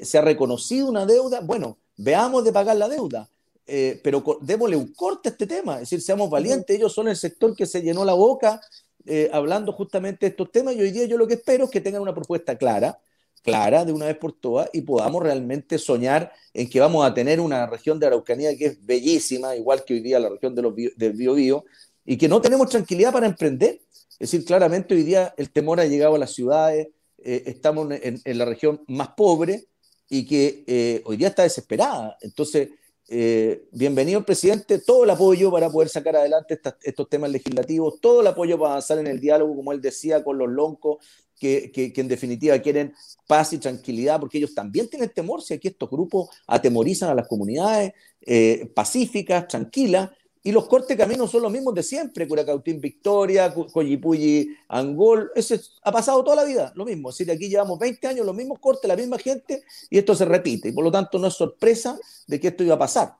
se 0.02 0.18
ha 0.18 0.20
reconocido 0.20 0.88
una 0.88 1.06
deuda, 1.06 1.40
bueno, 1.40 1.78
veamos 1.96 2.44
de 2.44 2.52
pagar 2.52 2.76
la 2.76 2.88
deuda. 2.88 3.28
pero 3.64 4.22
démosle 4.42 4.76
un 4.76 4.92
corte 4.92 5.30
a 5.30 5.32
este 5.32 5.46
tema, 5.46 5.74
es 5.74 5.80
decir, 5.80 6.02
seamos 6.02 6.28
valientes, 6.28 6.76
ellos 6.76 6.92
son 6.92 7.08
el 7.08 7.16
sector 7.16 7.56
que 7.56 7.64
se 7.64 7.80
llenó 7.80 8.04
la 8.04 8.14
boca 8.14 8.60
eh, 9.04 9.28
hablando 9.32 9.72
justamente 9.72 10.26
de 10.26 10.30
estos 10.30 10.52
temas 10.52 10.76
y 10.76 10.80
hoy 10.80 10.92
día 10.92 11.06
yo 11.06 11.18
lo 11.18 11.26
que 11.26 11.34
espero 11.34 11.64
es 11.64 11.70
que 11.70 11.80
tengan 11.80 12.02
una 12.02 12.14
propuesta 12.14 12.56
clara, 12.56 13.00
clara 13.42 13.84
de 13.84 13.92
una 13.92 14.06
vez 14.06 14.16
por 14.16 14.32
todas 14.32 14.70
y 14.72 14.82
podamos 14.82 15.20
realmente 15.22 15.76
soñar 15.78 16.32
en 16.54 16.70
que 16.70 16.78
vamos 16.78 17.04
a 17.04 17.12
tener 17.12 17.40
una 17.40 17.66
región 17.66 17.98
de 17.98 18.06
Araucanía 18.06 18.56
que 18.56 18.66
es 18.66 18.86
bellísima, 18.86 19.56
igual 19.56 19.84
que 19.84 19.94
hoy 19.94 20.00
día 20.00 20.20
la 20.20 20.28
región 20.28 20.54
de 20.54 20.62
los 20.62 20.74
del 20.76 21.12
Biobío, 21.14 21.64
y 22.04 22.16
que 22.16 22.28
no 22.28 22.40
tenemos 22.40 22.68
tranquilidad 22.68 23.12
para 23.12 23.26
emprender. 23.26 23.80
Es 24.12 24.30
decir, 24.30 24.44
claramente 24.44 24.94
hoy 24.94 25.02
día 25.02 25.34
el 25.36 25.50
temor 25.50 25.80
ha 25.80 25.86
llegado 25.86 26.14
a 26.14 26.18
las 26.18 26.32
ciudades, 26.32 26.88
eh, 27.18 27.42
estamos 27.46 27.88
en, 27.90 28.20
la 28.38 28.44
región 28.44 28.82
más 28.88 29.08
pobre 29.10 29.66
y 30.08 30.26
que 30.26 30.64
eh, 30.66 31.02
hoy 31.04 31.16
día 31.16 31.28
está 31.28 31.42
desesperada. 31.42 32.16
Entonces, 32.20 32.70
eh, 33.08 33.68
bienvenido 33.72 34.20
el 34.20 34.24
presidente, 34.24 34.78
todo 34.78 35.04
el 35.04 35.10
apoyo 35.10 35.50
para 35.50 35.68
poder 35.70 35.88
sacar 35.88 36.16
adelante 36.16 36.58
estos 36.82 37.08
temas 37.08 37.30
legislativos, 37.30 38.00
todo 38.00 38.20
el 38.20 38.26
apoyo 38.26 38.58
para 38.58 38.70
avanzar 38.72 38.98
en 38.98 39.06
el 39.06 39.20
diálogo, 39.20 39.56
como 39.56 39.72
él 39.72 39.80
decía, 39.80 40.24
con 40.24 40.38
los 40.38 40.48
loncos, 40.48 41.04
que, 41.38 41.72
que, 41.72 41.92
en 42.00 42.06
definitiva 42.06 42.56
quieren 42.60 42.94
paz 43.26 43.52
y 43.52 43.58
tranquilidad, 43.58 44.20
porque 44.20 44.38
ellos 44.38 44.54
también 44.54 44.88
tienen 44.88 45.10
temor 45.10 45.42
si 45.42 45.54
aquí 45.54 45.68
estos 45.68 45.90
grupos 45.90 46.30
atemorizan 46.46 47.10
a 47.10 47.14
las 47.14 47.26
comunidades 47.26 47.92
eh, 48.20 48.70
pacíficas, 48.74 49.48
tranquilas, 49.48 50.10
y 50.42 50.52
los 50.52 50.66
cortes 50.66 50.88
de 50.88 50.96
camino 50.96 51.26
son 51.26 51.42
los 51.42 51.52
mismos 51.52 51.74
de 51.74 51.82
siempre, 51.82 52.26
Curacautín 52.26 52.80
Victoria, 52.80 53.52
Coyipulli 53.52 54.56
Angol, 54.68 55.30
eso 55.34 55.54
ha 55.82 55.92
pasado 55.92 56.24
toda 56.24 56.36
la 56.36 56.44
vida, 56.44 56.72
lo 56.74 56.84
mismo, 56.84 57.10
es 57.10 57.28
aquí 57.28 57.48
llevamos 57.48 57.78
20 57.78 58.06
años, 58.08 58.26
los 58.26 58.34
mismos 58.34 58.58
cortes, 58.58 58.88
la 58.88 58.96
misma 58.96 59.18
gente, 59.18 59.62
y 59.88 59.98
esto 59.98 60.14
se 60.14 60.24
repite, 60.24 60.68
y 60.68 60.72
por 60.72 60.84
lo 60.84 60.90
tanto 60.90 61.18
no 61.18 61.28
es 61.28 61.34
sorpresa 61.34 61.98
de 62.26 62.40
que 62.40 62.48
esto 62.48 62.64
iba 62.64 62.74
a 62.74 62.78
pasar. 62.78 63.14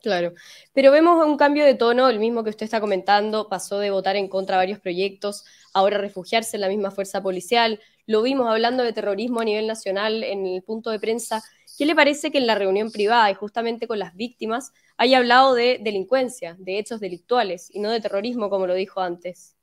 Claro, 0.00 0.34
pero 0.74 0.92
vemos 0.92 1.26
un 1.26 1.38
cambio 1.38 1.64
de 1.64 1.74
tono, 1.74 2.08
el 2.08 2.18
mismo 2.18 2.44
que 2.44 2.50
usted 2.50 2.64
está 2.64 2.80
comentando, 2.80 3.48
pasó 3.48 3.78
de 3.78 3.90
votar 3.90 4.16
en 4.16 4.28
contra 4.28 4.56
de 4.56 4.62
varios 4.62 4.78
proyectos, 4.78 5.44
ahora 5.72 5.98
refugiarse 5.98 6.58
en 6.58 6.60
la 6.60 6.68
misma 6.68 6.90
fuerza 6.90 7.22
policial, 7.22 7.80
lo 8.06 8.22
vimos 8.22 8.48
hablando 8.48 8.82
de 8.82 8.92
terrorismo 8.92 9.40
a 9.40 9.44
nivel 9.44 9.66
nacional 9.66 10.22
en 10.22 10.46
el 10.46 10.62
punto 10.62 10.90
de 10.90 11.00
prensa. 11.00 11.42
¿Qué 11.76 11.86
le 11.86 11.94
parece 11.94 12.30
que 12.30 12.38
en 12.38 12.46
la 12.46 12.54
reunión 12.54 12.90
privada 12.90 13.30
y 13.30 13.34
justamente 13.34 13.86
con 13.86 13.98
las 13.98 14.14
víctimas 14.14 14.72
haya 14.96 15.18
hablado 15.18 15.54
de 15.54 15.80
delincuencia, 15.82 16.56
de 16.58 16.78
hechos 16.78 17.00
delictuales 17.00 17.68
y 17.72 17.80
no 17.80 17.90
de 17.90 18.00
terrorismo, 18.00 18.50
como 18.50 18.66
lo 18.66 18.74
dijo 18.74 19.00
antes? 19.00 19.54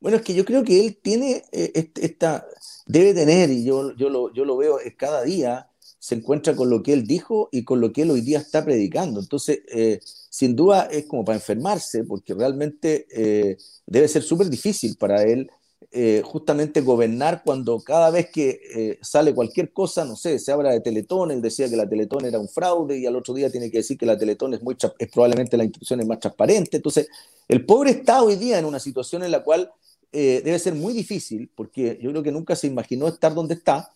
Bueno, 0.00 0.18
es 0.18 0.22
que 0.22 0.34
yo 0.34 0.44
creo 0.44 0.64
que 0.64 0.80
él 0.80 0.98
tiene 1.02 1.44
eh, 1.52 1.90
esta, 2.00 2.46
debe 2.86 3.14
tener, 3.14 3.50
y 3.50 3.64
yo, 3.64 3.94
yo, 3.96 4.08
lo, 4.08 4.32
yo 4.32 4.44
lo 4.44 4.56
veo 4.56 4.78
cada 4.96 5.22
día, 5.22 5.70
se 5.98 6.14
encuentra 6.14 6.56
con 6.56 6.70
lo 6.70 6.82
que 6.82 6.94
él 6.94 7.06
dijo 7.06 7.50
y 7.52 7.64
con 7.64 7.80
lo 7.80 7.92
que 7.92 8.02
él 8.02 8.10
hoy 8.10 8.22
día 8.22 8.38
está 8.38 8.64
predicando. 8.64 9.20
Entonces, 9.20 9.60
eh, 9.68 10.00
sin 10.30 10.56
duda 10.56 10.88
es 10.90 11.04
como 11.04 11.24
para 11.24 11.36
enfermarse, 11.36 12.04
porque 12.04 12.32
realmente 12.32 13.06
eh, 13.10 13.58
debe 13.86 14.08
ser 14.08 14.22
súper 14.22 14.48
difícil 14.48 14.96
para 14.96 15.22
él 15.22 15.50
eh, 15.92 16.22
justamente 16.24 16.82
gobernar 16.82 17.42
cuando 17.42 17.80
cada 17.80 18.10
vez 18.10 18.30
que 18.30 18.60
eh, 18.74 18.98
sale 19.00 19.34
cualquier 19.34 19.72
cosa, 19.72 20.04
no 20.04 20.14
sé, 20.14 20.38
se 20.38 20.52
habla 20.52 20.70
de 20.70 20.80
Teletón, 20.80 21.30
él 21.30 21.40
decía 21.40 21.68
que 21.68 21.76
la 21.76 21.88
Teletón 21.88 22.26
era 22.26 22.38
un 22.38 22.48
fraude 22.48 22.98
y 22.98 23.06
al 23.06 23.16
otro 23.16 23.32
día 23.34 23.50
tiene 23.50 23.70
que 23.70 23.78
decir 23.78 23.96
que 23.96 24.06
la 24.06 24.16
Teletón 24.16 24.54
es, 24.54 24.62
muy, 24.62 24.76
es 24.98 25.08
probablemente 25.08 25.56
la 25.56 25.64
institución 25.64 26.00
es 26.00 26.06
más 26.06 26.20
transparente. 26.20 26.76
Entonces, 26.76 27.08
el 27.48 27.64
pobre 27.64 27.92
está 27.92 28.22
hoy 28.22 28.36
día 28.36 28.58
en 28.58 28.66
una 28.66 28.78
situación 28.78 29.24
en 29.24 29.32
la 29.32 29.42
cual 29.42 29.72
eh, 30.12 30.42
debe 30.44 30.58
ser 30.58 30.74
muy 30.74 30.92
difícil, 30.92 31.50
porque 31.56 31.98
yo 32.00 32.10
creo 32.10 32.22
que 32.22 32.32
nunca 32.32 32.54
se 32.54 32.66
imaginó 32.66 33.08
estar 33.08 33.34
donde 33.34 33.54
está, 33.54 33.90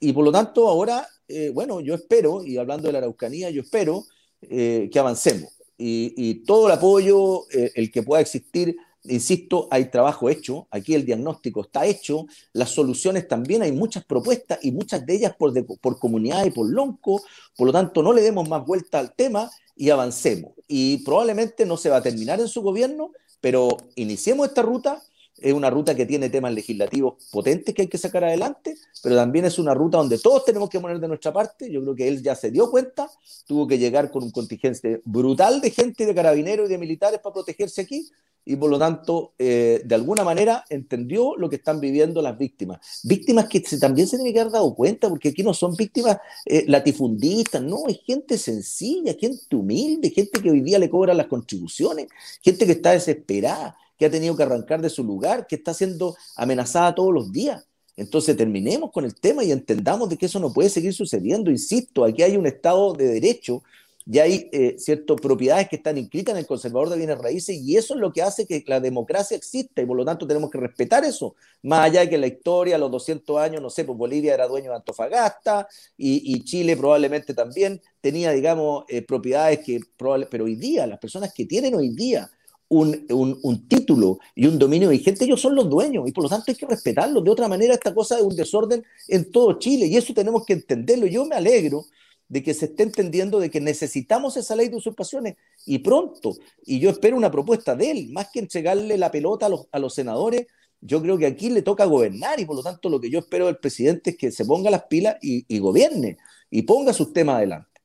y 0.00 0.12
por 0.12 0.24
lo 0.24 0.32
tanto 0.32 0.68
ahora, 0.68 1.06
bueno, 1.52 1.80
yo 1.80 1.94
espero, 1.94 2.44
y 2.44 2.58
hablando 2.58 2.86
de 2.86 2.92
la 2.92 2.98
Araucanía, 2.98 3.48
yo 3.48 3.62
espero 3.62 4.04
que 4.40 4.98
avancemos. 4.98 5.50
Y, 5.78 6.12
y, 6.16 6.44
todo 6.44 6.66
el 6.66 6.72
apoyo, 6.72 7.46
el 7.50 7.90
que 7.90 8.02
pueda 8.02 8.20
existir 8.20 8.76
insisto, 9.04 9.68
hay 9.70 9.90
trabajo 9.90 10.28
hecho, 10.28 10.66
aquí 10.70 10.94
el 10.94 11.04
diagnóstico 11.04 11.62
está 11.62 11.86
hecho, 11.86 12.26
las 12.52 12.70
soluciones 12.70 13.28
también, 13.28 13.62
hay 13.62 13.72
muchas 13.72 14.04
propuestas 14.04 14.58
y 14.62 14.72
muchas 14.72 15.04
de 15.04 15.14
ellas 15.14 15.34
por, 15.36 15.52
por 15.78 15.98
comunidad 15.98 16.44
y 16.44 16.50
por 16.50 16.70
lonco, 16.70 17.22
por 17.56 17.66
lo 17.66 17.72
tanto 17.72 18.02
no 18.02 18.12
le 18.12 18.22
demos 18.22 18.48
más 18.48 18.64
vuelta 18.64 18.98
al 18.98 19.14
tema 19.14 19.50
y 19.76 19.90
avancemos. 19.90 20.52
Y 20.68 20.98
probablemente 21.04 21.66
no 21.66 21.76
se 21.76 21.90
va 21.90 21.96
a 21.96 22.02
terminar 22.02 22.40
en 22.40 22.48
su 22.48 22.62
gobierno, 22.62 23.10
pero 23.40 23.76
iniciemos 23.96 24.48
esta 24.48 24.62
ruta, 24.62 25.02
es 25.38 25.52
una 25.52 25.68
ruta 25.68 25.94
que 25.94 26.06
tiene 26.06 26.30
temas 26.30 26.54
legislativos 26.54 27.28
potentes 27.30 27.74
que 27.74 27.82
hay 27.82 27.88
que 27.88 27.98
sacar 27.98 28.24
adelante, 28.24 28.76
pero 29.02 29.16
también 29.16 29.44
es 29.44 29.58
una 29.58 29.74
ruta 29.74 29.98
donde 29.98 30.18
todos 30.18 30.44
tenemos 30.44 30.70
que 30.70 30.80
poner 30.80 31.00
de 31.00 31.08
nuestra 31.08 31.32
parte. 31.32 31.70
Yo 31.70 31.82
creo 31.82 31.94
que 31.94 32.08
él 32.08 32.22
ya 32.22 32.34
se 32.34 32.50
dio 32.50 32.70
cuenta, 32.70 33.10
tuvo 33.46 33.66
que 33.66 33.76
llegar 33.76 34.10
con 34.10 34.22
un 34.22 34.30
contingente 34.30 35.02
brutal 35.04 35.60
de 35.60 35.70
gente, 35.70 36.06
de 36.06 36.14
carabineros 36.14 36.68
y 36.68 36.72
de 36.72 36.78
militares 36.78 37.20
para 37.20 37.34
protegerse 37.34 37.82
aquí, 37.82 38.08
y 38.46 38.56
por 38.56 38.70
lo 38.70 38.78
tanto, 38.78 39.32
eh, 39.38 39.80
de 39.84 39.94
alguna 39.94 40.22
manera, 40.22 40.64
entendió 40.68 41.34
lo 41.36 41.48
que 41.48 41.56
están 41.56 41.80
viviendo 41.80 42.20
las 42.20 42.36
víctimas. 42.36 43.00
Víctimas 43.04 43.48
que 43.48 43.60
también 43.80 44.06
se 44.06 44.16
tienen 44.16 44.34
que 44.34 44.40
haber 44.40 44.52
dado 44.52 44.74
cuenta, 44.74 45.08
porque 45.08 45.30
aquí 45.30 45.42
no 45.42 45.54
son 45.54 45.74
víctimas 45.74 46.18
eh, 46.44 46.64
latifundistas, 46.68 47.62
no, 47.62 47.86
es 47.88 48.00
gente 48.04 48.36
sencilla, 48.36 49.14
gente 49.18 49.56
humilde, 49.56 50.10
gente 50.10 50.42
que 50.42 50.50
hoy 50.50 50.60
día 50.60 50.78
le 50.78 50.90
cobra 50.90 51.14
las 51.14 51.26
contribuciones, 51.26 52.08
gente 52.42 52.66
que 52.66 52.72
está 52.72 52.90
desesperada, 52.90 53.76
que 53.98 54.06
ha 54.06 54.10
tenido 54.10 54.36
que 54.36 54.42
arrancar 54.42 54.82
de 54.82 54.90
su 54.90 55.04
lugar, 55.04 55.46
que 55.46 55.56
está 55.56 55.72
siendo 55.72 56.14
amenazada 56.36 56.94
todos 56.94 57.14
los 57.14 57.32
días. 57.32 57.64
Entonces 57.96 58.36
terminemos 58.36 58.90
con 58.90 59.04
el 59.04 59.14
tema 59.14 59.44
y 59.44 59.52
entendamos 59.52 60.08
de 60.08 60.16
que 60.16 60.26
eso 60.26 60.40
no 60.40 60.52
puede 60.52 60.68
seguir 60.68 60.92
sucediendo. 60.92 61.50
Insisto, 61.50 62.04
aquí 62.04 62.22
hay 62.22 62.36
un 62.36 62.46
Estado 62.46 62.92
de 62.92 63.06
Derecho 63.06 63.62
ya 64.06 64.24
hay 64.24 64.48
eh, 64.52 64.76
ciertas 64.78 65.18
propiedades 65.20 65.68
que 65.68 65.76
están 65.76 65.96
inscritas 65.96 66.34
en 66.34 66.40
el 66.40 66.46
conservador 66.46 66.90
de 66.90 66.98
bienes 66.98 67.18
raíces 67.18 67.56
y 67.56 67.76
eso 67.76 67.94
es 67.94 68.00
lo 68.00 68.12
que 68.12 68.22
hace 68.22 68.46
que 68.46 68.62
la 68.66 68.80
democracia 68.80 69.36
exista 69.36 69.80
y 69.80 69.86
por 69.86 69.96
lo 69.96 70.04
tanto 70.04 70.26
tenemos 70.26 70.50
que 70.50 70.58
respetar 70.58 71.04
eso, 71.04 71.34
más 71.62 71.86
allá 71.86 72.00
de 72.00 72.10
que 72.10 72.18
la 72.18 72.26
historia, 72.26 72.76
los 72.76 72.90
200 72.90 73.38
años, 73.38 73.62
no 73.62 73.70
sé, 73.70 73.84
pues 73.84 73.96
Bolivia 73.96 74.34
era 74.34 74.46
dueño 74.46 74.70
de 74.70 74.76
Antofagasta 74.76 75.66
y, 75.96 76.34
Chile 76.44 76.76
probablemente 76.76 77.32
también 77.32 77.80
tenía, 78.00 78.32
digamos, 78.32 78.84
eh, 78.88 79.00
propiedades 79.00 79.60
que 79.60 79.80
probablemente, 79.96 80.30
pero 80.30 80.44
hoy 80.44 80.56
día, 80.56 80.86
las 80.86 80.98
personas 80.98 81.32
que 81.32 81.46
tienen 81.46 81.74
hoy 81.74 81.88
día 81.90 82.28
un, 82.68 83.06
un, 83.10 83.38
un, 83.42 83.68
título 83.68 84.18
y 84.34 84.46
un 84.46 84.58
dominio 84.58 84.90
vigente, 84.90 85.24
ellos 85.24 85.40
son 85.40 85.54
los 85.54 85.68
dueños 85.70 86.06
y 86.08 86.12
por 86.12 86.24
lo 86.24 86.30
tanto 86.30 86.46
hay 86.48 86.54
que 86.54 86.66
respetarlos. 86.66 87.22
De 87.22 87.30
otra 87.30 87.48
manera, 87.48 87.74
esta 87.74 87.94
cosa 87.94 88.16
es 88.16 88.22
un 88.22 88.34
desorden 88.36 88.84
en 89.08 89.30
todo 89.30 89.58
Chile 89.58 89.86
y 89.86 89.96
eso 89.96 90.12
tenemos 90.12 90.44
que 90.44 90.54
entenderlo. 90.54 91.06
Yo 91.06 91.24
me 91.24 91.36
alegro 91.36 91.86
de 92.28 92.42
que 92.42 92.54
se 92.54 92.66
esté 92.66 92.82
entendiendo 92.82 93.38
de 93.38 93.50
que 93.50 93.60
necesitamos 93.60 94.36
esa 94.36 94.56
ley 94.56 94.68
de 94.68 94.76
usurpaciones 94.76 95.36
y 95.66 95.78
pronto. 95.78 96.36
Y 96.64 96.80
yo 96.80 96.90
espero 96.90 97.16
una 97.16 97.30
propuesta 97.30 97.76
de 97.76 97.90
él, 97.90 98.08
más 98.12 98.28
que 98.32 98.40
entregarle 98.40 98.98
la 98.98 99.10
pelota 99.10 99.46
a 99.46 99.48
los, 99.48 99.66
a 99.70 99.78
los 99.78 99.94
senadores, 99.94 100.46
yo 100.86 101.00
creo 101.00 101.16
que 101.16 101.26
aquí 101.26 101.48
le 101.48 101.62
toca 101.62 101.86
gobernar 101.86 102.38
y 102.40 102.44
por 102.44 102.56
lo 102.56 102.62
tanto 102.62 102.90
lo 102.90 103.00
que 103.00 103.08
yo 103.08 103.20
espero 103.20 103.46
del 103.46 103.56
presidente 103.56 104.10
es 104.10 104.16
que 104.18 104.30
se 104.30 104.44
ponga 104.44 104.70
las 104.70 104.84
pilas 104.84 105.16
y, 105.22 105.58
gobierne 105.58 106.18
y 106.50 106.62
ponga 106.62 106.92
sus 106.92 107.12
temas 107.14 107.36
adelante. 107.36 107.80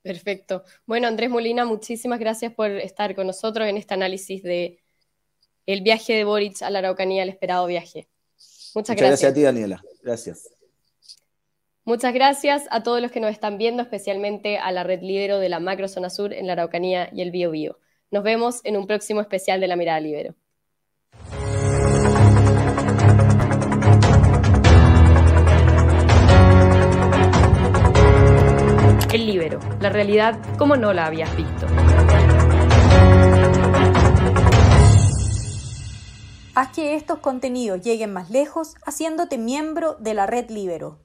Perfecto. 0.00 0.64
Bueno, 0.86 1.06
Andrés 1.06 1.28
Molina, 1.28 1.66
muchísimas 1.66 2.18
gracias 2.18 2.54
por 2.54 2.70
estar 2.70 3.14
con 3.14 3.26
nosotros 3.26 3.68
en 3.68 3.76
este 3.76 3.92
análisis 3.92 4.42
de 4.42 4.78
el 5.66 5.82
viaje 5.82 6.14
de 6.14 6.24
Boric 6.24 6.62
a 6.62 6.70
la 6.70 6.78
Araucanía, 6.78 7.22
el 7.22 7.28
esperado 7.28 7.66
viaje. 7.66 8.08
Muchas, 8.74 8.96
gracias. 8.96 9.20
gracias 9.20 9.30
a 9.30 9.34
ti, 9.34 9.42
Daniela. 9.42 9.82
Gracias. 10.02 10.48
Muchas 11.84 12.12
gracias 12.12 12.66
a 12.70 12.82
todos 12.82 13.00
los 13.00 13.10
que 13.10 13.20
nos 13.20 13.30
están 13.30 13.56
viendo, 13.56 13.82
especialmente 13.82 14.58
a 14.58 14.70
la 14.70 14.84
red 14.84 15.00
Libero 15.00 15.38
de 15.38 15.48
la 15.48 15.60
Macro 15.60 15.88
Zona 15.88 16.10
Sur 16.10 16.34
en 16.34 16.46
la 16.46 16.52
Araucanía 16.52 17.08
y 17.10 17.22
el 17.22 17.30
Bío 17.30 17.50
Bío. 17.50 17.78
Nos 18.10 18.22
vemos 18.22 18.60
en 18.64 18.76
un 18.76 18.86
próximo 18.86 19.22
especial 19.22 19.60
de 19.60 19.66
la 19.66 19.76
Mirada 19.76 19.98
Libero. 19.98 20.34
El 29.12 29.26
Libero, 29.26 29.58
la 29.80 29.88
realidad 29.88 30.38
como 30.58 30.76
no 30.76 30.92
la 30.92 31.06
habías 31.06 31.34
visto. 31.34 31.66
Haz 36.54 36.68
que 36.74 36.94
estos 36.94 37.20
contenidos 37.20 37.80
lleguen 37.80 38.12
más 38.12 38.28
lejos 38.28 38.74
haciéndote 38.84 39.38
miembro 39.38 39.94
de 39.94 40.12
la 40.12 40.26
red 40.26 40.50
Libero. 40.50 40.98